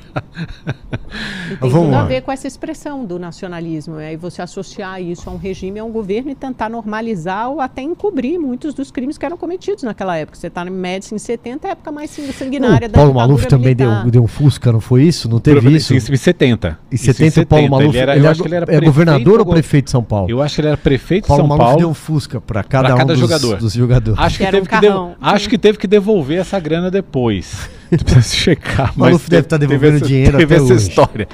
[1.51, 2.01] E tem Vamos tudo lá.
[2.01, 3.99] a ver com essa expressão do nacionalismo.
[3.99, 7.59] É, e você associar isso a um regime, a um governo e tentar normalizar ou
[7.61, 10.37] até encobrir muitos dos crimes que eram cometidos naquela época.
[10.37, 13.45] Você está no Médici em 70, é a época mais sanguinária O da Paulo Maluf
[13.47, 14.11] também deu, militar.
[14.11, 15.29] deu um Fusca, não foi isso?
[15.29, 15.93] Não teve isso?
[15.93, 16.77] Isso em 70.
[16.91, 18.63] Em Isso 70, o Paulo Maluf Ele era, ele eu é acho que ele era
[18.63, 20.29] é prefeito governador ou prefeito de São Paulo?
[20.29, 21.91] Eu acho que ele era prefeito Paulo de São Maluf deu Paulo.
[21.91, 23.57] um Fusca para cada, pra cada um dos, jogador.
[23.57, 24.19] dos jogadores.
[24.19, 25.15] Acho que, Que era teve um que carrão.
[25.21, 27.69] Acho que teve que devolver essa grana depois.
[27.89, 28.87] Precisa checar.
[28.95, 30.87] mas Maluf deve teve- tá teve devolvendo essa- dinheiro Teve até essa hoje.
[30.89, 31.27] história.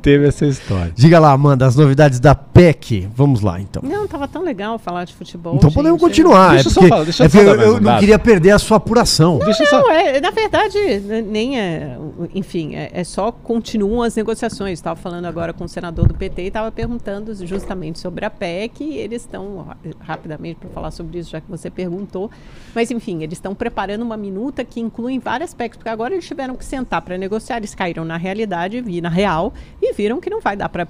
[0.00, 0.92] Teve essa história.
[0.94, 3.08] Diga lá, Amanda, as novidades da PEC.
[3.14, 3.82] Vamos lá, então.
[3.84, 5.56] Não, tava tão legal falar de futebol.
[5.56, 6.08] Então podemos gente.
[6.08, 6.54] continuar.
[6.54, 8.18] Deixa é eu só porque, falar, deixa eu é porque eu, eu um não queria
[8.18, 9.38] perder a sua apuração.
[9.38, 9.80] Deixa eu só.
[9.80, 10.78] Não, é, na verdade,
[11.26, 11.98] nem é.
[12.34, 14.78] Enfim, é, é só continuam as negociações.
[14.78, 18.84] Estava falando agora com o senador do PT e estava perguntando justamente sobre a PEC.
[18.84, 22.30] E eles estão, ra- rapidamente, para falar sobre isso, já que você perguntou.
[22.74, 26.54] Mas, enfim, eles estão preparando uma minuta que inclui várias PECs, porque agora eles tiveram
[26.54, 27.56] que sentar para negociar.
[27.56, 30.86] Eles caíram na realidade, vi na real, e viram que não vai dar para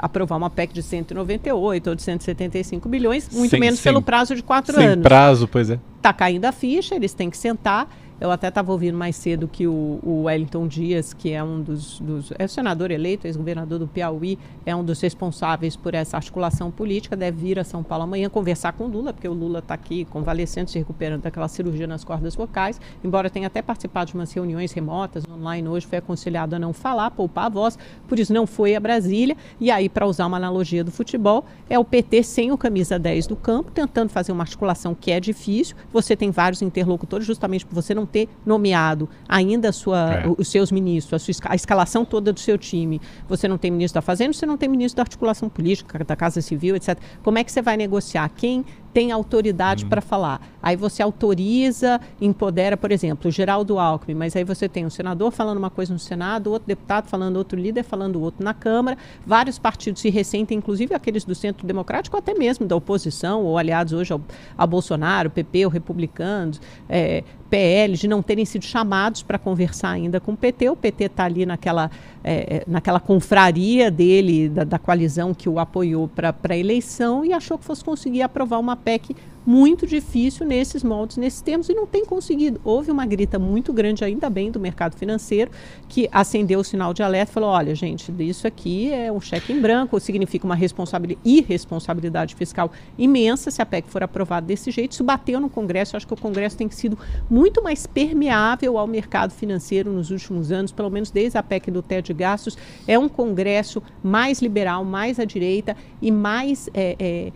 [0.00, 4.34] aprovar uma PEC de 198 ou de 175 bilhões, muito Sem- menos sem- pelo prazo
[4.34, 5.78] de quatro Sem anos prazo, pois é.
[6.00, 7.88] tá caindo a ficha, eles têm que sentar.
[8.20, 12.00] Eu até estava ouvindo mais cedo que o, o Wellington Dias, que é um dos,
[12.00, 17.14] dos é senador eleito, ex-governador do Piauí, é um dos responsáveis por essa articulação política,
[17.14, 20.04] deve vir a São Paulo amanhã conversar com o Lula, porque o Lula está aqui
[20.06, 24.72] convalescendo, se recuperando daquela cirurgia nas cordas vocais, embora tenha até participado de umas reuniões
[24.72, 27.78] remotas online hoje, foi aconselhado a não falar, poupar a voz,
[28.08, 29.36] por isso não foi a Brasília.
[29.60, 33.28] E aí, para usar uma analogia do futebol, é o PT sem o camisa 10
[33.28, 35.76] do campo, tentando fazer uma articulação que é difícil.
[35.92, 40.24] Você tem vários interlocutores, justamente por você não ter nomeado ainda sua, É.
[40.36, 43.00] os seus ministros, a, sua a escalação toda do seu time.
[43.28, 46.40] Você não tem ministro da Fazenda, você não tem ministro da articulação política, da Casa
[46.40, 46.98] Civil, etc.
[47.22, 48.28] Como é que você vai negociar?
[48.30, 48.64] Quem
[48.98, 50.40] tem autoridade para falar?
[50.60, 55.30] Aí você autoriza, empodera, por exemplo, o Geraldo Alckmin, mas aí você tem um senador
[55.30, 58.98] falando uma coisa no Senado, outro deputado falando outro líder, falando outro na Câmara.
[59.24, 63.92] Vários partidos se ressentem, inclusive aqueles do Centro Democrático, até mesmo da oposição, ou aliados
[63.92, 64.20] hoje ao,
[64.56, 70.20] a Bolsonaro, PP, ou republicanos, é, PL, de não terem sido chamados para conversar ainda
[70.20, 70.70] com o PT.
[70.70, 71.88] O PT está ali naquela,
[72.28, 77.32] é, é, naquela confraria dele, da, da coalizão que o apoiou para a eleição e
[77.32, 79.16] achou que fosse conseguir aprovar uma PEC
[79.48, 82.60] muito difícil nesses moldes, nesses termos, e não tem conseguido.
[82.62, 85.50] Houve uma grita muito grande, ainda bem, do mercado financeiro,
[85.88, 89.50] que acendeu o sinal de alerta e falou: olha, gente, isso aqui é um cheque
[89.50, 94.92] em branco, significa uma responsabilidade, irresponsabilidade fiscal imensa se a PEC for aprovada desse jeito.
[94.92, 96.98] Isso bateu no Congresso, acho que o Congresso tem sido
[97.30, 101.80] muito mais permeável ao mercado financeiro nos últimos anos, pelo menos desde a PEC do
[101.80, 102.58] teto de gastos.
[102.86, 107.32] É um Congresso mais liberal, mais à direita e mais é, é,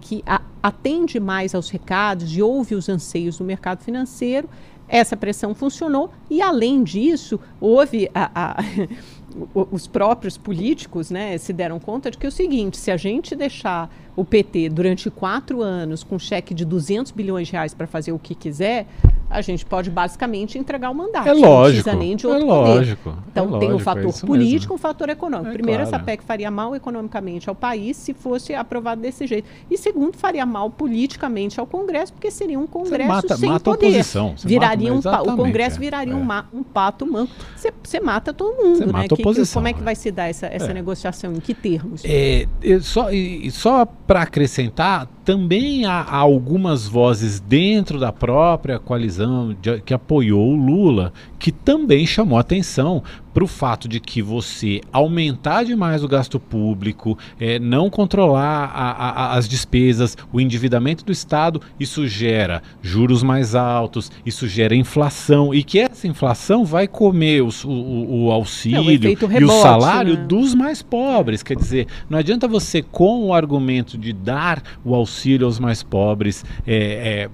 [0.00, 4.48] que a- atende mais aos recados e ouve os anseios do mercado financeiro.
[4.88, 8.56] Essa pressão funcionou e, além disso, houve a- a-
[9.54, 13.34] os próprios políticos né, se deram conta de que é o seguinte: se a gente
[13.34, 18.12] deixar o PT durante quatro anos com cheque de 200 bilhões de reais para fazer
[18.12, 18.86] o que quiser,
[19.28, 21.28] a gente pode basicamente entregar o mandato.
[21.28, 21.82] É não lógico.
[21.82, 22.74] precisa nem de é outro poder.
[22.74, 23.14] lógico.
[23.30, 24.72] Então é tem o lógico, é fator isso político mesmo.
[24.72, 25.50] e o fator econômico.
[25.50, 25.96] É Primeiro, claro.
[25.96, 29.46] essa PEC faria mal economicamente ao país se fosse aprovado desse jeito.
[29.70, 33.74] E segundo, faria mal politicamente ao Congresso, porque seria um Congresso mata- sem mata a
[33.74, 33.86] poder.
[33.88, 36.16] oposição, Viraria mata- um o Congresso é, viraria é.
[36.16, 37.32] um, ma- um pato manco.
[37.54, 38.92] Você- Você mata todo mundo, Você né?
[39.16, 39.22] Que-
[39.54, 39.82] como é que é.
[39.82, 40.74] vai se dar essa, essa É.
[40.74, 41.32] negociação?
[41.32, 42.02] Em que termos?
[42.04, 42.46] É,
[42.80, 49.80] só e só para acrescentar, também há, há algumas vozes dentro da própria coalizão de-
[49.80, 53.02] que apoiou o Lula que também chamou atenção
[53.34, 58.92] para o fato de que você aumentar demais o gasto público, é, não controlar a-
[58.92, 65.52] a- as despesas, o endividamento do Estado, isso gera juros mais altos, isso gera inflação
[65.52, 69.60] e que essa inflação vai comer os- o, o- o auxílio efeito e o rebote,
[69.62, 70.24] salário né?
[70.26, 71.42] dos mais pobres.
[71.42, 76.44] Quer dizer, não adianta você, com o argumento de dar o auxílio aos mais pobres,
[76.66, 77.30] é, é,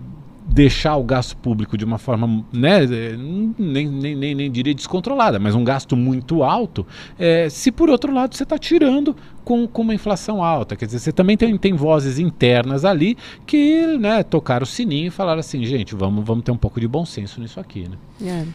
[0.47, 5.38] deixar o gasto público de uma forma, né, é, nem, nem, nem, nem diria descontrolada,
[5.38, 6.87] mas um gasto muito alto,
[7.18, 10.77] é, se por outro lado você está tirando com, com uma inflação alta.
[10.77, 13.16] Quer dizer, você também tem, tem vozes internas ali
[13.47, 16.87] que né, tocaram o sininho e falaram assim, gente, vamos, vamos ter um pouco de
[16.87, 17.88] bom senso nisso aqui.
[17.88, 17.97] Né?
[18.31, 18.47] É.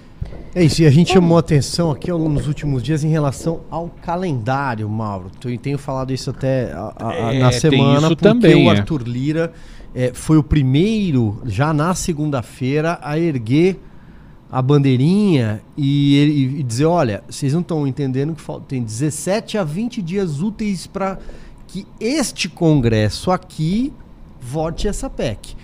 [0.55, 3.61] É isso, e a gente chamou atenção aqui ao longo dos últimos dias em relação
[3.69, 5.29] ao calendário, Mauro.
[5.45, 8.77] Eu tenho falado isso até a- a- É, na semana, porque também, o é.
[8.79, 9.53] Arthur Lira
[9.93, 13.79] é, foi o primeiro, já na segunda-feira, a erguer
[14.51, 19.63] a bandeirinha e, e dizer, olha, vocês não estão entendendo que falta, tem 17 a
[19.63, 21.19] 20 dias úteis para
[21.67, 23.91] que este Congresso aqui
[24.41, 25.55] vote essa PEC.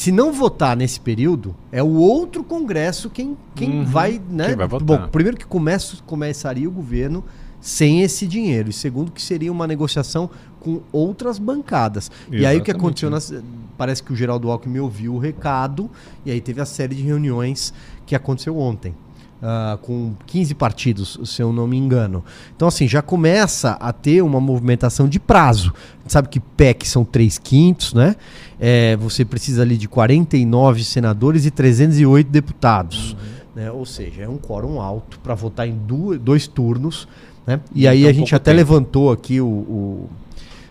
[0.00, 4.46] Se não votar nesse período, é o outro Congresso quem, quem Uhum, vai, né?
[4.46, 4.86] quem vai votar.
[4.86, 7.22] Bom, primeiro que começa, começaria o governo
[7.60, 8.70] sem esse dinheiro.
[8.70, 12.10] E segundo que seria uma negociação com outras bancadas.
[12.32, 13.10] E aí o que Exatamente, aconteceu?
[13.10, 13.34] nas-
[13.76, 15.90] parece que o Geraldo Alckmin ouviu o recado
[16.24, 17.74] e aí teve a série de reuniões
[18.06, 18.94] que aconteceu ontem.
[19.42, 22.22] ah, com 15 partidos, se eu não me engano.
[22.54, 25.72] Então, assim, já começa a ter uma movimentação de prazo.
[25.74, 28.16] A gente sabe que PEC são 3 quintos, né?
[28.60, 33.16] É, você precisa ali de 49 senadores e 308 deputados.
[33.56, 33.70] né?
[33.70, 35.78] Ou seja, é um quórum alto para votar em
[36.22, 37.08] dois turnos.
[37.46, 37.58] Né?
[37.74, 38.56] E Em aí a gente até tempo.
[38.58, 40.10] levantou aqui o, o-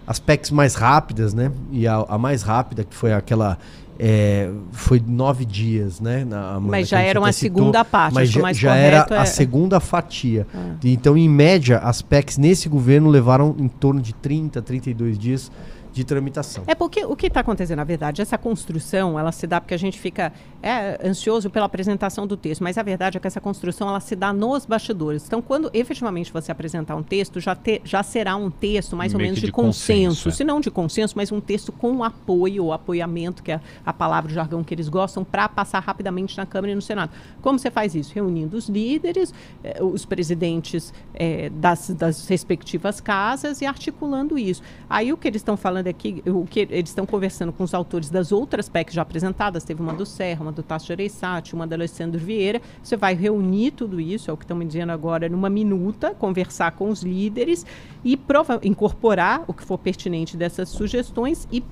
[0.05, 1.51] as PECs mais rápidas, né?
[1.71, 3.57] E a, a mais rápida, que foi aquela.
[3.99, 6.23] é, foi nove dias, né?
[6.25, 9.13] Na, Mas já era uma citou, segunda parte, Mas acho que já, já era correto
[9.15, 10.47] a é- segunda fatia.
[10.53, 10.75] Ah.
[10.83, 15.51] Então, em média, as PECs nesse governo levaram em torno de 30, 32 dias
[15.99, 16.63] de tramitação.
[16.65, 19.77] É porque o que está acontecendo, na verdade, essa construção, ela se dá porque a
[19.77, 20.31] gente fica
[20.63, 24.15] é, ansioso pela apresentação do texto, mas a verdade é que essa construção, ela se
[24.15, 25.25] dá nos bastidores.
[25.25, 29.17] Então, quando efetivamente você apresentar um texto, já, te- já será um texto mais ou
[29.17, 30.31] Meio menos que de, de consenso, consenso, é.
[30.31, 34.31] se não de consenso, mas um texto com apoio ou apoiamento, que é a palavra,
[34.31, 37.11] o jargão que eles gostam, para passar rapidamente na Câmara e no Senado.
[37.41, 38.13] Como você faz isso?
[38.15, 39.33] Reunindo os líderes,
[39.63, 44.61] eh, os presidentes eh, das, das respectivas casas e articulando isso.
[44.89, 48.09] Aí o que eles estão falando aqui, o que eles estão conversando com os autores
[48.09, 51.75] das outras PECs já apresentadas, teve uma do Serra, uma do Tasso Gereissati, uma da
[51.75, 55.49] Alessandro Vieira, você vai reunir tudo isso, é o que estão me dizendo agora, numa
[55.49, 57.65] minuta, conversar com os líderes
[58.03, 61.63] e prova- incorporar o que for pertinente dessas sugestões e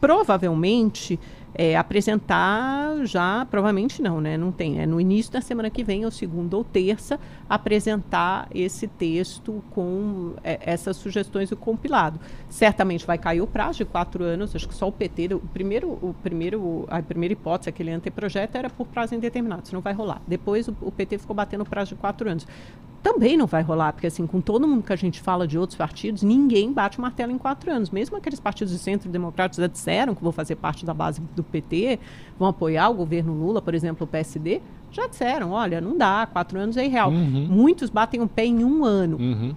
[0.00, 1.18] provavelmente
[1.54, 4.36] é, apresentar já, provavelmente não, né?
[4.36, 4.80] Não tem.
[4.80, 10.34] É no início da semana que vem, ou segunda ou terça, apresentar esse texto com
[10.42, 12.18] é, essas sugestões e compilado.
[12.48, 15.90] Certamente vai cair o prazo de quatro anos, acho que só o PT, o primeiro,
[15.90, 20.22] o primeiro, a primeira hipótese, aquele anteprojeto, era por prazo indeterminado, isso não vai rolar.
[20.26, 22.46] Depois o, o PT ficou batendo o prazo de quatro anos.
[23.02, 25.76] Também não vai rolar, porque assim, com todo mundo que a gente fala de outros
[25.76, 27.90] partidos, ninguém bate o martelo em quatro anos.
[27.90, 31.42] Mesmo aqueles partidos de centro democráticos já disseram que vão fazer parte da base do
[31.42, 31.98] PT,
[32.38, 34.60] vão apoiar o governo Lula, por exemplo, o PSD,
[34.92, 37.10] já disseram, olha, não dá, quatro anos é irreal.
[37.10, 37.48] Uhum.
[37.50, 39.16] Muitos batem o pé em um ano.
[39.16, 39.54] Uhum.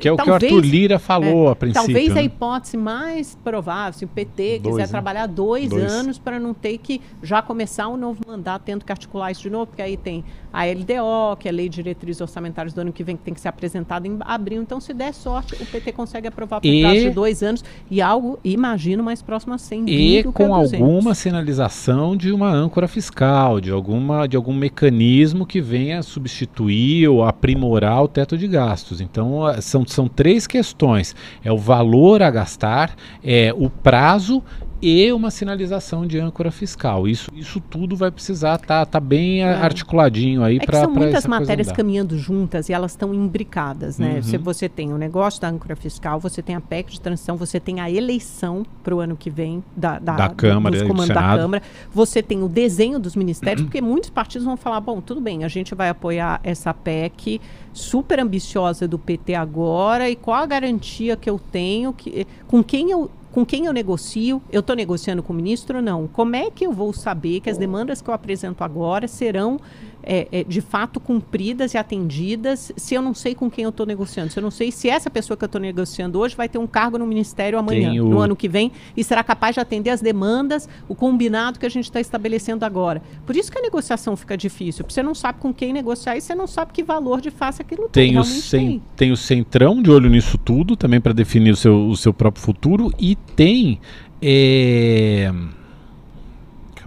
[0.00, 1.86] Que é o que o Talvez- Arthur Lira falou É, a princípio.
[1.86, 2.22] Talvez a né?
[2.24, 4.88] hipótese mais provável, se o PT Dois, quiser né?
[4.88, 5.92] trabalhar dois, Dois.
[5.92, 9.50] anos para não ter que já começar um novo mandato, tendo que articular isso de
[9.50, 12.92] novo, porque aí tem a LDO, que é a Lei de Diretrizes Orçamentárias do ano
[12.92, 14.62] que vem, que tem que ser apresentada em abril.
[14.62, 18.00] Então, se der sorte, o PT consegue aprovar por E- prazo de dois anos e
[18.00, 20.74] algo, imagino, mais próximo a 100 E a com 200.
[20.74, 27.24] alguma sinalização de uma âncora fiscal, de, alguma, de algum mecanismo que venha substituir ou
[27.24, 29.00] aprimorar o teto de gastos.
[29.00, 29.40] Então,
[29.74, 34.42] são, são três questões: é o valor a gastar, é o prazo
[34.84, 37.08] e uma sinalização de âncora fiscal.
[37.08, 39.54] Isso, isso tudo vai precisar estar tá, tá bem É.
[39.54, 44.16] articuladinho aí É para são muitas matérias caminhando juntas e elas estão imbricadas, né?
[44.16, 44.22] Uhum.
[44.22, 47.58] Se você tem o negócio da âncora fiscal, você tem a PEC de transição, você
[47.58, 51.36] tem a eleição para o ano que vem da, Da Câmara dos do comandos da.
[51.36, 55.44] Câmara, você tem o desenho dos ministérios, porque muitos partidos vão falar, bom, tudo bem,
[55.44, 57.40] a gente vai apoiar essa PEC
[57.72, 62.90] super ambiciosa do PT agora e qual a garantia que eu tenho que com quem
[62.90, 64.40] eu com quem eu negocio?
[64.48, 66.06] Eu estou negociando com o ministro ou não?
[66.06, 69.58] Como é que eu vou saber que as demandas que eu apresento agora serão
[70.06, 73.86] é, é, de fato cumpridas e atendidas se eu não sei com quem eu estou
[73.86, 74.30] negociando?
[74.30, 76.66] Se eu não sei se essa pessoa que eu estou negociando hoje vai ter um
[76.66, 80.00] cargo no ministério amanhã, o- no ano que vem, e será capaz de atender as
[80.00, 83.02] demandas, o combinado que a gente está estabelecendo agora.
[83.26, 86.20] Por isso que a negociação fica difícil, porque você não sabe com quem negociar e
[86.20, 88.10] você não sabe que valor de face aquilo tem.
[88.10, 88.82] Tem o, cen- tem.
[88.96, 92.42] tem o Centrão de olho nisso tudo, também para definir o seu, o seu próprio
[92.44, 92.92] futuro.
[92.98, 93.80] E tem.
[94.20, 95.32] É...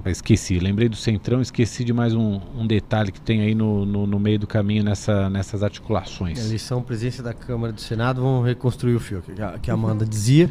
[0.10, 4.08] Esqueci, lembrei do Centrão, esqueci de mais um, um detalhe que tem aí no, no,
[4.08, 6.40] no meio do caminho nessa, nessas articulações.
[6.40, 9.74] Eleição, presidência da Câmara e do Senado vão reconstruir o fio, que a, que a
[9.74, 10.50] Amanda dizia.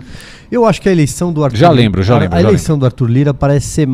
[0.51, 2.85] Eu acho que a eleição do Arthur Já lembro, já lembro, A já eleição do
[2.85, 3.88] Arthur Lira parece ser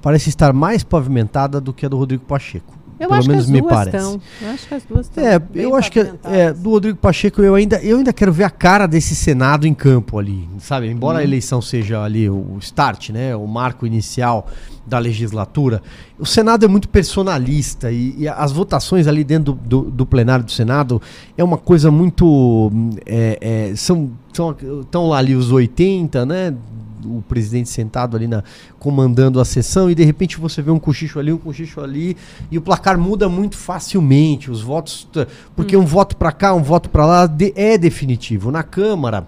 [0.00, 2.83] parece estar mais pavimentada do que a do Rodrigo Pacheco.
[3.04, 3.96] Eu Pelo menos me parece.
[3.96, 4.20] estão.
[4.42, 5.24] Eu acho que as duas estão.
[5.24, 6.60] É, eu acho que é, pavimentadas.
[6.60, 10.18] do Rodrigo Pacheco eu ainda, eu ainda quero ver a cara desse Senado em campo
[10.18, 10.88] ali, sabe?
[10.90, 14.46] Embora a eleição seja ali o start, né, o marco inicial
[14.86, 15.80] da legislatura,
[16.18, 20.44] o Senado é muito personalista e, e as votações ali dentro do, do- do plenário
[20.44, 21.00] do Senado
[21.38, 22.26] é uma coisa muito,
[22.72, 26.54] hum, é, é, são, são estão lá ali os 80, né?
[27.04, 28.42] O presidente sentado ali na
[28.78, 32.16] comandando a sessão e de repente você vê um cochicho ali, um cochicho ali
[32.50, 35.08] e o placar muda muito facilmente, os votos
[35.54, 38.50] porque um voto para cá, um voto para lá de- é definitivo.
[38.50, 39.26] Na Câmara,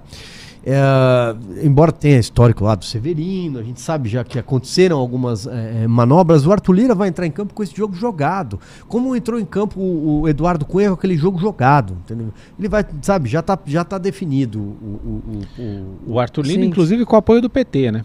[0.69, 5.87] é, embora tenha histórico lá do Severino, a gente sabe já que aconteceram algumas é,
[5.87, 8.59] manobras, o Arthur Lira vai entrar em campo com esse jogo jogado.
[8.89, 12.33] Como entrou em campo o, o Eduardo Cunha com aquele jogo jogado, entendeu?
[12.59, 15.23] Ele vai, sabe, já tá, já tá definido o, o,
[15.61, 16.69] o- o- O Arthur Lira, Sim.
[16.69, 18.05] inclusive, com o apoio do PT, né?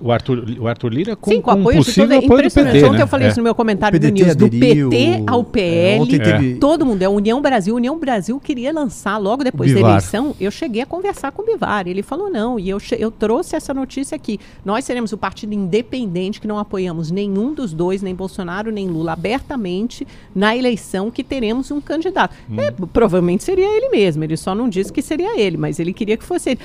[0.00, 2.28] O Arthur, o Arthur Lira com, Sim, com com apoio de possível todo, é apoio
[2.28, 2.72] do impressionante.
[2.74, 3.02] PT, Ontem né?
[3.02, 3.30] eu falei É.
[3.30, 6.86] isso no meu comentário do News, do aderiu, PT ao é, PL, ontem teve- todo
[6.86, 7.74] mundo, é União Brasil.
[7.74, 9.90] União Brasil queria lançar logo depois da Bivar.
[9.92, 10.34] eleição.
[10.40, 13.74] Eu cheguei a conversar com o Bivar, ele falou não, e eu, eu trouxe essa
[13.74, 14.38] notícia aqui.
[14.64, 19.12] Nós seremos o partido independente que não apoiamos nenhum dos dois, nem Bolsonaro, nem Lula,
[19.12, 22.34] abertamente na eleição que teremos um candidato.
[22.48, 22.60] Hum.
[22.60, 26.16] É, provavelmente seria ele mesmo, ele só não disse que seria ele, mas ele queria
[26.16, 26.60] que fosse ele.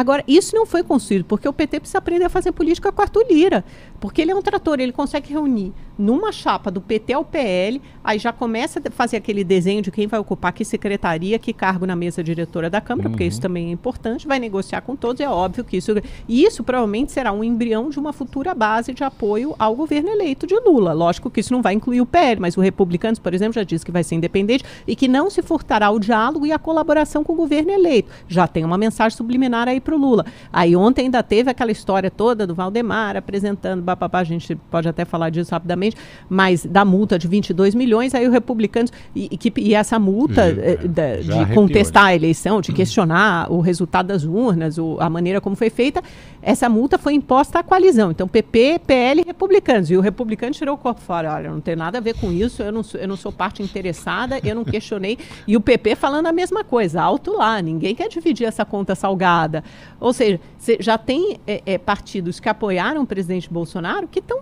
[0.00, 3.22] Agora, isso não foi construído, porque o PT precisa aprender a fazer política com Arthur
[3.28, 3.62] Lira.
[4.00, 8.18] Porque ele é um trator, ele consegue reunir numa chapa do PT ao PL, aí
[8.18, 11.94] já começa a fazer aquele desenho de quem vai ocupar que secretaria, que cargo na
[11.94, 15.62] mesa diretora da Câmara, porque isso também é importante, vai negociar com todos, é óbvio
[15.62, 15.92] que isso.
[16.26, 20.46] E isso provavelmente será um embrião de uma futura base de apoio ao governo eleito
[20.46, 20.92] de Lula.
[20.94, 23.84] Lógico que isso não vai incluir o PL, mas o Republicanos, por exemplo, já disse
[23.84, 27.34] que vai ser independente e que não se furtará ao diálogo e à colaboração com
[27.34, 28.10] o governo eleito.
[28.26, 30.24] Já tem uma mensagem subliminar aí para o Lula.
[30.50, 35.04] Aí ontem ainda teve aquela história toda do Valdemar apresentando, bababá, a gente pode até
[35.04, 35.89] falar disso rapidamente,
[36.28, 40.54] mas da multa de 22 milhões, aí o Republicanos, e, e que- e essa multa
[40.54, 44.78] Já- eh, da- já de arrepiou, contestar a eleição, de questionar o resultado das urnas,
[44.78, 46.02] o- a maneira como foi feita,
[46.42, 48.10] essa multa foi imposta à coalizão.
[48.10, 49.90] Então, PP, PL e Republicanos.
[49.90, 51.34] E o Republicano tirou o corpo fora.
[51.34, 53.62] Olha, não tem nada a ver com isso, eu não sou, eu não sou parte
[53.62, 55.18] interessada, eu não questionei.
[55.46, 59.62] E o PP falando a mesma coisa, alto lá, ninguém quer dividir essa conta salgada.
[59.98, 60.40] Ou seja,
[60.78, 64.40] já tem é, é, partidos que apoiaram o presidente Bolsonaro que estão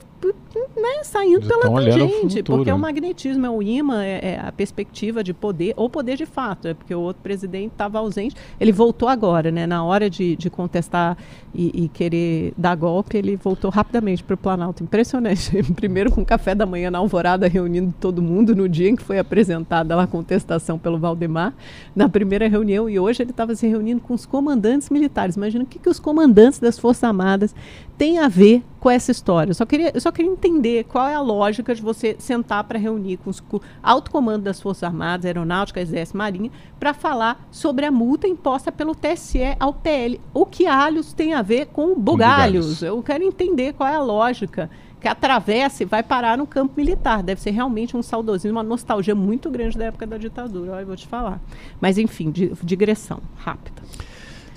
[0.77, 2.83] né, saindo pela tangente, porque é o né?
[2.83, 6.75] magnetismo, é o imã, é, é a perspectiva de poder, ou poder de fato, é
[6.75, 9.67] porque o outro presidente estava ausente, ele voltou agora, né?
[9.67, 11.17] Na hora de, de contestar
[11.55, 14.83] e, e querer dar golpe, ele voltou rapidamente para o Planalto.
[14.83, 15.63] Impressionante.
[15.75, 19.19] Primeiro com café da manhã na alvorada, reunindo todo mundo no dia em que foi
[19.19, 21.55] apresentada a contestação pelo Valdemar,
[21.95, 25.37] na primeira reunião, e hoje ele estava se reunindo com os comandantes militares.
[25.37, 27.55] Imagina o que, que os comandantes das Forças Armadas
[27.99, 29.51] têm a ver com essa história.
[29.51, 32.79] Eu só queria, eu só queria entender qual é a lógica de você sentar para
[32.79, 37.47] reunir com os com o alto comando das Forças Armadas, Aeronáutica, Exército, Marinha, para falar
[37.51, 40.21] sobre a multa imposta pelo TSE ao PL.
[40.33, 42.83] O que alhos tem a ver com bugalhos?
[42.83, 47.23] Eu quero entender qual é a lógica que atravessa e vai parar no campo militar.
[47.23, 50.73] Deve ser realmente um saudosismo, uma nostalgia muito grande da época da ditadura.
[50.73, 51.41] Olha, eu vou te falar.
[51.81, 53.81] Mas enfim, di- digressão rápida.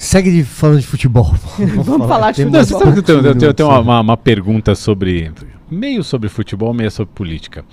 [0.03, 1.31] Segue de, falando de futebol.
[1.83, 2.79] Vamos falar de futebol.
[2.85, 5.31] Não, eu tenho, eu tenho- eu tenho uma, uma- uma pergunta sobre.
[5.69, 7.63] meio sobre futebol, meio sobre política.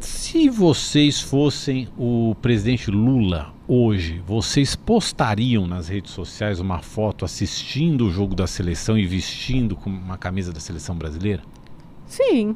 [0.00, 7.24] Se Se vocês fossem o presidente Lula hoje, vocês postariam nas redes sociais uma foto
[7.24, 11.42] assistindo o jogo da seleção e vestindo com uma camisa da seleção brasileira?
[12.06, 12.54] Sim.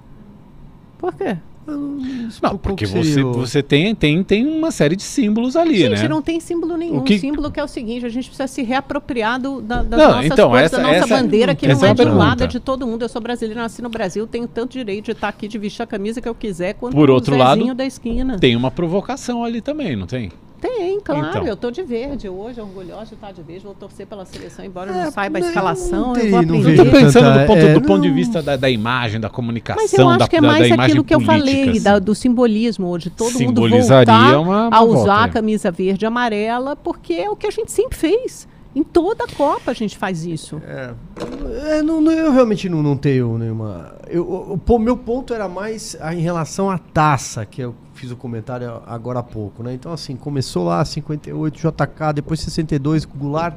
[0.97, 1.37] Por quê?
[1.65, 5.97] Não, porque você, você tem, tem, tem uma série de símbolos ali, gente, né?
[5.97, 6.99] Gente, não tem símbolo nenhum.
[6.99, 10.01] O que- símbolo que é o seguinte, a gente precisa se reapropriar do- da, das
[10.01, 12.17] Não, nossas então, coisas, essa- da nossa essa- bandeira, que não é é de um
[12.17, 13.03] lado, é de todo mundo.
[13.03, 15.87] Eu sou brasileira, nasci no Brasil, tenho tanto direito de estar aqui, de vestir a
[15.87, 18.39] camisa que eu quiser, quanto Por o outro lado, da esquina.
[18.39, 20.31] Tem uma provocação ali também, não tem?
[20.63, 21.27] Tem, claro.
[21.29, 21.45] Então.
[21.47, 23.65] Eu tô de verde hoje, orgulhosa de estar de verde.
[23.65, 26.15] Vou torcer pela seleção, embora eu É, não saiba a escalação.
[26.15, 28.57] não eu não Eu tô pensando tanta- do ponto, é, do ponto de vista da,
[28.57, 31.19] da imagem, da comunicação, Mas eu acho da, que é da mais aquilo que eu
[31.21, 31.83] política, falei, assim.
[31.83, 35.25] da- do simbolismo, hoje todo mundo voltar uma- uma a volta, usar é.
[35.25, 38.47] a camisa verde e amarela, porque é o que a gente sempre fez.
[38.75, 40.63] Em toda a Copa a gente faz isso.
[40.67, 43.95] É, não, não- eu realmente não, não tenho nenhuma.
[44.09, 48.17] Eu, o, o meu ponto era mais em relação à taça, que eu fiz o
[48.17, 49.73] comentário agora há pouco, né?
[49.73, 53.55] Então, assim, começou lá 58 JK, depois 62 com o Goulart.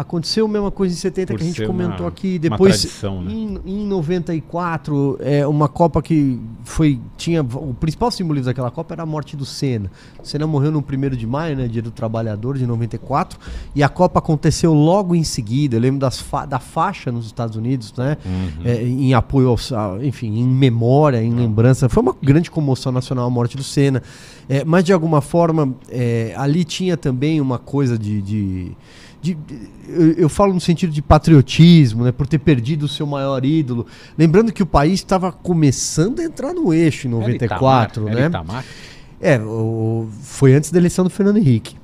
[0.00, 2.34] Aconteceu a mesma coisa em 70 Por que a gente comentou uma- aqui.
[2.34, 3.32] uma Depois, tradição, né?
[3.32, 7.00] em, em 94, é, uma Copa que foi.
[7.16, 9.90] Tinha, o principal simbolismo daquela Copa era a morte do Senna.
[10.22, 11.66] O Senna morreu no 1 de maio, né?
[11.66, 13.38] Dia do Trabalhador, de 94.
[13.74, 15.76] E a Copa aconteceu logo em seguida.
[15.76, 18.16] Eu lembro das fa- da faixa nos Estados Unidos, né?
[18.24, 18.50] Uhum.
[18.64, 19.56] É, em apoio,
[20.02, 21.88] enfim, em memória, em lembrança.
[21.88, 24.00] Foi uma grande comoção nacional a morte do Senna.
[24.48, 28.22] É, mas, de alguma forma, é, ali tinha também uma coisa de.
[28.22, 28.72] de-
[29.20, 33.06] de- de- eu, eu falo no sentido de patriotismo, né, por ter perdido o seu
[33.06, 33.86] maior ídolo.
[34.16, 38.26] Lembrando que o país estava começando a entrar no eixo em Era 94, Itamar, né?
[38.28, 38.64] Itamar?
[39.20, 41.76] É, o- foi antes da eleição do Fernando Henrique.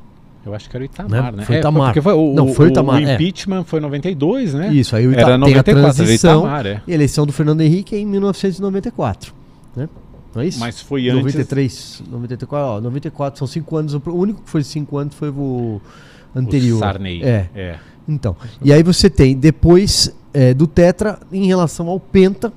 [0.46, 1.38] Eu acho que era o Itamar, Né?
[1.38, 1.44] né?
[1.44, 1.86] Foi É, Itamar.
[1.88, 3.14] porque foi o, Não, o- foi o Itamar, O é.
[3.14, 4.72] impeachment foi em 92, né?
[4.72, 6.82] Isso, aí o Ita- Era tem a 94, era transição Itamar, é.
[6.86, 9.32] e a eleição do Fernando Henrique é em 1994,
[9.74, 9.88] né?
[10.34, 10.60] Não é isso?
[10.60, 11.16] Mas foi antes.
[11.22, 13.94] 93, 94, ó, 94, são cinco anos.
[13.94, 15.80] O único que foi cinco anos foi o
[16.34, 16.76] anterior.
[16.76, 17.22] O Sarney.
[17.22, 17.76] É, é.
[18.08, 18.36] então.
[18.62, 22.52] E aí você tem, depois é, do Tetra, em relação ao Penta,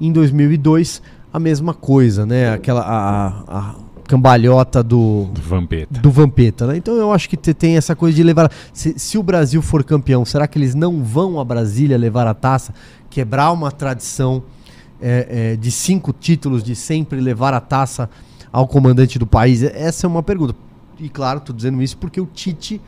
[0.00, 2.52] em 2002, a mesma coisa, né?
[2.52, 3.74] Aquela, a, a
[4.08, 6.00] cambalhota do, Do Vampeta.
[6.00, 6.76] do Vampeta, né?
[6.76, 8.50] Então eu acho que te- tem essa coisa de levar.
[8.72, 12.34] Se, se o Brasil for campeão, será que eles não vão a Brasília levar a
[12.34, 12.74] taça,
[13.08, 14.42] quebrar uma tradição
[15.00, 18.10] é, é, de cinco títulos, de sempre levar a taça
[18.52, 19.62] ao comandante do país?
[19.62, 20.56] Essa é uma pergunta.
[21.00, 22.80] E claro, estou dizendo isso porque o Tite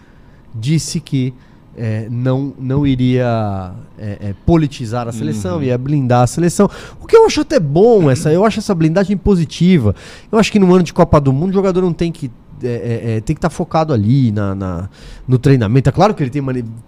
[0.54, 1.32] disse que
[1.74, 5.62] é, não, não iria é, é, politizar a seleção, Uhum.
[5.62, 6.68] ia blindar a seleção.
[7.00, 9.94] O que eu acho até bom, essa, eu acho essa blindagem positiva.
[10.30, 12.30] Eu acho que no ano de Copa do Mundo o jogador não tem que
[12.64, 14.88] é, é, é, tem que estar focado ali na, na-
[15.26, 15.88] no treinamento.
[15.88, 16.40] É claro que ele tem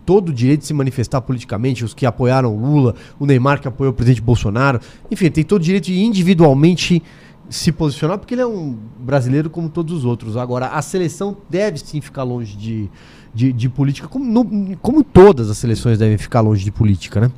[0.06, 3.66] todo o direito de se manifestar politicamente, os que apoiaram o Lula, o Neymar que
[3.66, 4.78] apoiou o presidente Bolsonaro.
[5.10, 7.02] Enfim, tem todo o direito de individualmente
[7.50, 10.36] se posicionar, porque ele é um brasileiro como todos os outros.
[10.36, 12.88] Agora, a seleção deve sim ficar longe de,
[13.34, 17.30] de, de política, como, no- como todas as seleções devem ficar longe de política, né?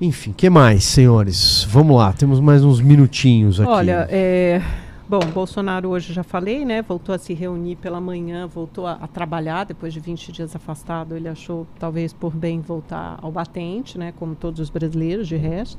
[0.00, 1.66] Enfim, que mais, senhores?
[1.70, 3.70] Vamos lá, temos mais uns minutinhos aqui.
[3.70, 4.60] Olha, é,
[5.08, 6.82] bom, Bolsonaro hoje já falei, né?
[6.82, 11.16] Voltou a se reunir pela manhã, voltou a, a trabalhar depois de 20 dias afastado.
[11.16, 14.12] Ele achou, talvez por bem, voltar ao batente, né?
[14.18, 15.78] Como todos os brasileiros, de resto.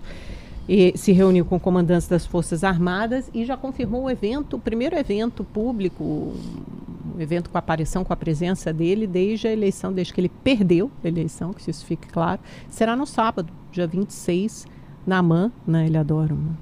[0.68, 4.98] E se reuniu com comandantes das Forças Armadas e já confirmou o evento, o primeiro
[4.98, 6.04] evento público,
[7.16, 10.30] um evento com a aparição, com a presença dele desde a eleição, desde que ele
[10.44, 14.68] perdeu a eleição, que isso fique claro, será no sábado, dia 26,
[15.06, 15.86] na AMAN, né?
[15.86, 16.58] Ele adora uma,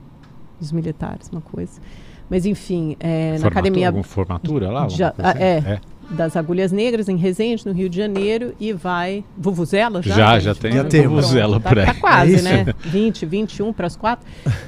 [0.61, 1.81] os militares, uma coisa.
[2.29, 4.87] Mas enfim, é, na academia Alguma formatura lá?
[4.87, 5.39] Já- assim?
[5.39, 5.79] é.
[6.09, 9.23] Das Agulhas Negras, em Resende, no Rio de Janeiro, e vai.
[9.37, 10.15] Vuvuzela já?
[10.15, 11.09] Já, já tem Já temos.
[11.25, 11.85] vuvuzela tá, por aí.
[11.85, 12.73] Tá quase, É né?
[12.85, 14.25] 20, 21 para as 4,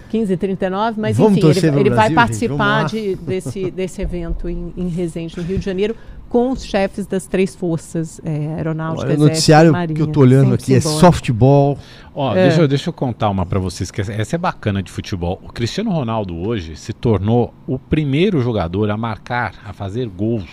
[0.10, 4.02] 15 e 39, mas Vamos enfim, ele, ele vai Brasil, vamos participar de, desse, desse
[4.02, 5.96] evento em, em Resende, no Rio de Janeiro,
[6.30, 9.12] com os chefes das três forças é, aeronáuticas.
[9.12, 9.96] Olha, o noticiário e Marinha.
[9.96, 11.78] que eu tô olhando aqui é softball.
[12.14, 12.48] Ó, É.
[12.48, 15.40] deixa, eu- deixa eu contar uma pra vocês, que essa, essa é bacana de futebol.
[15.42, 20.44] O Cristiano Ronaldo hoje se tornou o primeiro jogador a marcar, a fazer gols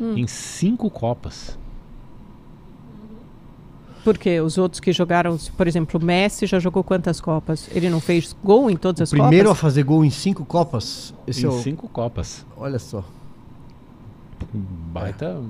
[0.00, 0.16] Hum.
[0.16, 1.58] em cinco Copas.
[4.02, 7.68] Porque os outros que jogaram, por exemplo, o Messi já jogou quantas Copas?
[7.74, 9.60] Ele não fez gol em todas as Primeiro a Copas?
[9.60, 11.14] fazer gol em cinco Copas.
[11.26, 12.44] Esse em é o, cinco Copas.
[12.56, 13.02] Olha só.
[14.52, 15.40] Baita.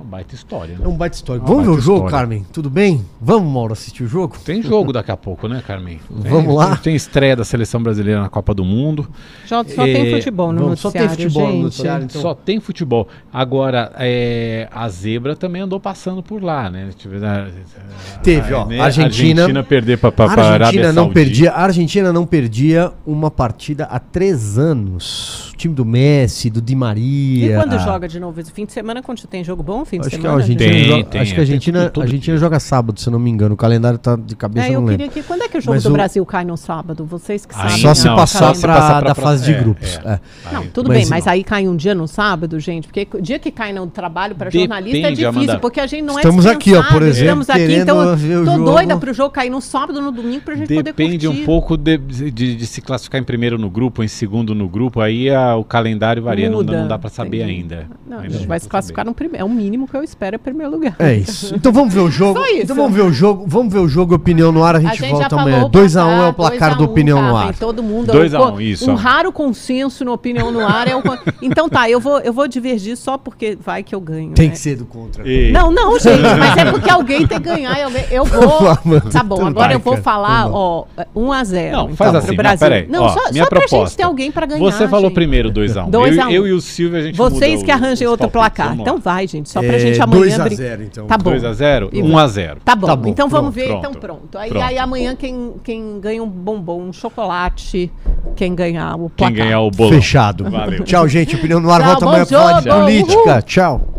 [0.00, 0.86] Uma baita história, É né?
[0.88, 1.40] um baita história.
[1.42, 2.18] Uma Vamos ver o baita jogo, história.
[2.18, 2.46] Carmen?
[2.52, 3.04] Tudo bem?
[3.20, 4.36] Vamos, Mauro, assistir o jogo?
[4.44, 6.00] Tem jogo daqui a pouco, né, Carmen?
[6.22, 6.76] Tem- Vamos lá?
[6.76, 9.06] Tem estreia da seleção brasileira na Copa do Mundo.
[9.46, 11.62] Só, só tem É, futebol no vamos, só tem noticiário, futebol no gente.
[11.64, 12.04] noticiário.
[12.06, 12.22] então.
[12.22, 13.08] Só tem futebol.
[13.32, 16.88] Agora, é, a zebra também andou passando por lá, né?
[17.22, 21.14] A- Teve, ó, né, Argentina- Argentina perder para A a Arábia Argentina não Saudita.
[21.14, 25.49] perdia, a Argentina não perdia uma partida há três anos.
[25.60, 27.56] O time do Messi, do Di E Maria.
[27.58, 28.40] quando joga de novo?
[28.40, 30.40] Esse fim de semana, quando tem jogo bom, fim de Acho que a semana?
[30.40, 33.10] Argentina, Tem, joga, tem, acho que a é, Argentina, a Argentina joga sábado, se eu
[33.10, 33.52] não me engano.
[33.52, 35.20] O calendário tá de cabeça, É, eu eu não queria lembro.
[35.20, 35.28] que.
[35.28, 37.04] Quando é que o jogo Mas do o- Brasil cai no sábado?
[37.04, 37.76] Vocês que Aí sabem.
[37.76, 40.00] Só se né, o passar passar da fase de é, grupos.
[40.02, 40.12] é.
[40.14, 40.20] é.
[40.50, 41.10] Não, tudo Mas bem, não.
[41.10, 44.34] mas aí cai um dia no sábado, gente, porque o dia que cai no trabalho
[44.34, 47.42] para jornalista é Depende, difícil, porque a gente não Estamos é aqui, ó, por exemplo,
[47.42, 48.64] Estamos aqui, então tô jogo.
[48.64, 51.42] doida pro jogo cair no sábado, no domingo, pra gente poder Depende curtir.
[51.42, 55.02] um pouco de, de- de se classificar em primeiro no grupo, em segundo no grupo,
[55.02, 57.52] aí a- o calendário varia, não, dá- Muda, não dá para saber entendi.
[57.74, 57.86] ainda.
[58.06, 59.42] Não, a Ainda gente não vai dá se pra classificar no primeiro.
[59.42, 60.94] É o mínimo que eu espero, é primeiro lugar.
[60.98, 61.54] É isso.
[61.54, 62.38] Então vamos ver o jogo.
[62.40, 62.62] Só isso.
[62.64, 63.44] Então vamos ver o jogo.
[63.46, 64.74] Vamos ver o jogo Opinião no ar.
[64.76, 65.64] A A gente, gente já volta amanhã.
[65.64, 67.54] o 2x1 placar, é o placar 2 a do 1, Opinião no ar.
[67.54, 68.12] Todo mundo.
[68.12, 68.90] 2 a um, 1, isso.
[68.90, 70.88] Um raro consenso no Opinião no ar.
[70.88, 71.02] É o,
[71.42, 74.32] então tá, eu vou, eu vou divergir só porque vai que eu ganho.
[74.32, 74.52] Tem né?
[74.52, 75.26] que ser do contra.
[75.28, 77.78] E- Não, não, gente, mas é porque alguém tem que ganhar.
[77.80, 78.76] Eu, eu vou.
[79.10, 80.58] Tá bom, então agora eu vou falar, Vamos lá.
[80.58, 80.84] ó,
[81.16, 81.70] 1x0.
[81.72, 82.58] Não, faz assim, pro não, Brasil.
[82.58, 82.86] peraí.
[82.88, 84.60] Não, Ó, só, só pra gente ter alguém pra ganhar.
[84.60, 85.14] Você falou gente.
[85.48, 85.90] Primeiro 2x1.
[85.90, 86.30] 2 a eu, 1.
[86.32, 88.68] eu e o Silvio, a gente Vocês muda que arranjem outro palpites, placar.
[88.76, 88.80] vamos.
[88.82, 90.20] Então vai, gente, só pra É, gente amanhã.
[90.20, 91.06] 2 a brin- 0, então.
[91.06, 91.30] Tá bom.
[91.30, 91.88] 2x0?
[91.92, 92.56] E- 1x0.
[92.64, 94.38] Tá bom, Tá bom, então vamos pronto, ver, então pronto, pronto.
[94.38, 94.64] Aí, pronto.
[94.64, 97.90] aí amanhã quem, quem ganha um bombom, um chocolate,
[98.36, 99.36] quem ganhar o Quem placar.
[99.36, 99.92] ganhar o bolão.
[99.92, 100.50] Fechado.
[100.50, 100.84] Valeu.
[100.84, 101.36] Tchau, gente.
[101.36, 101.80] Opinião no ar.
[101.80, 103.30] Tchau, Volta amanhã pra falar de política.
[103.32, 103.42] Uhul.
[103.42, 103.89] Tchau.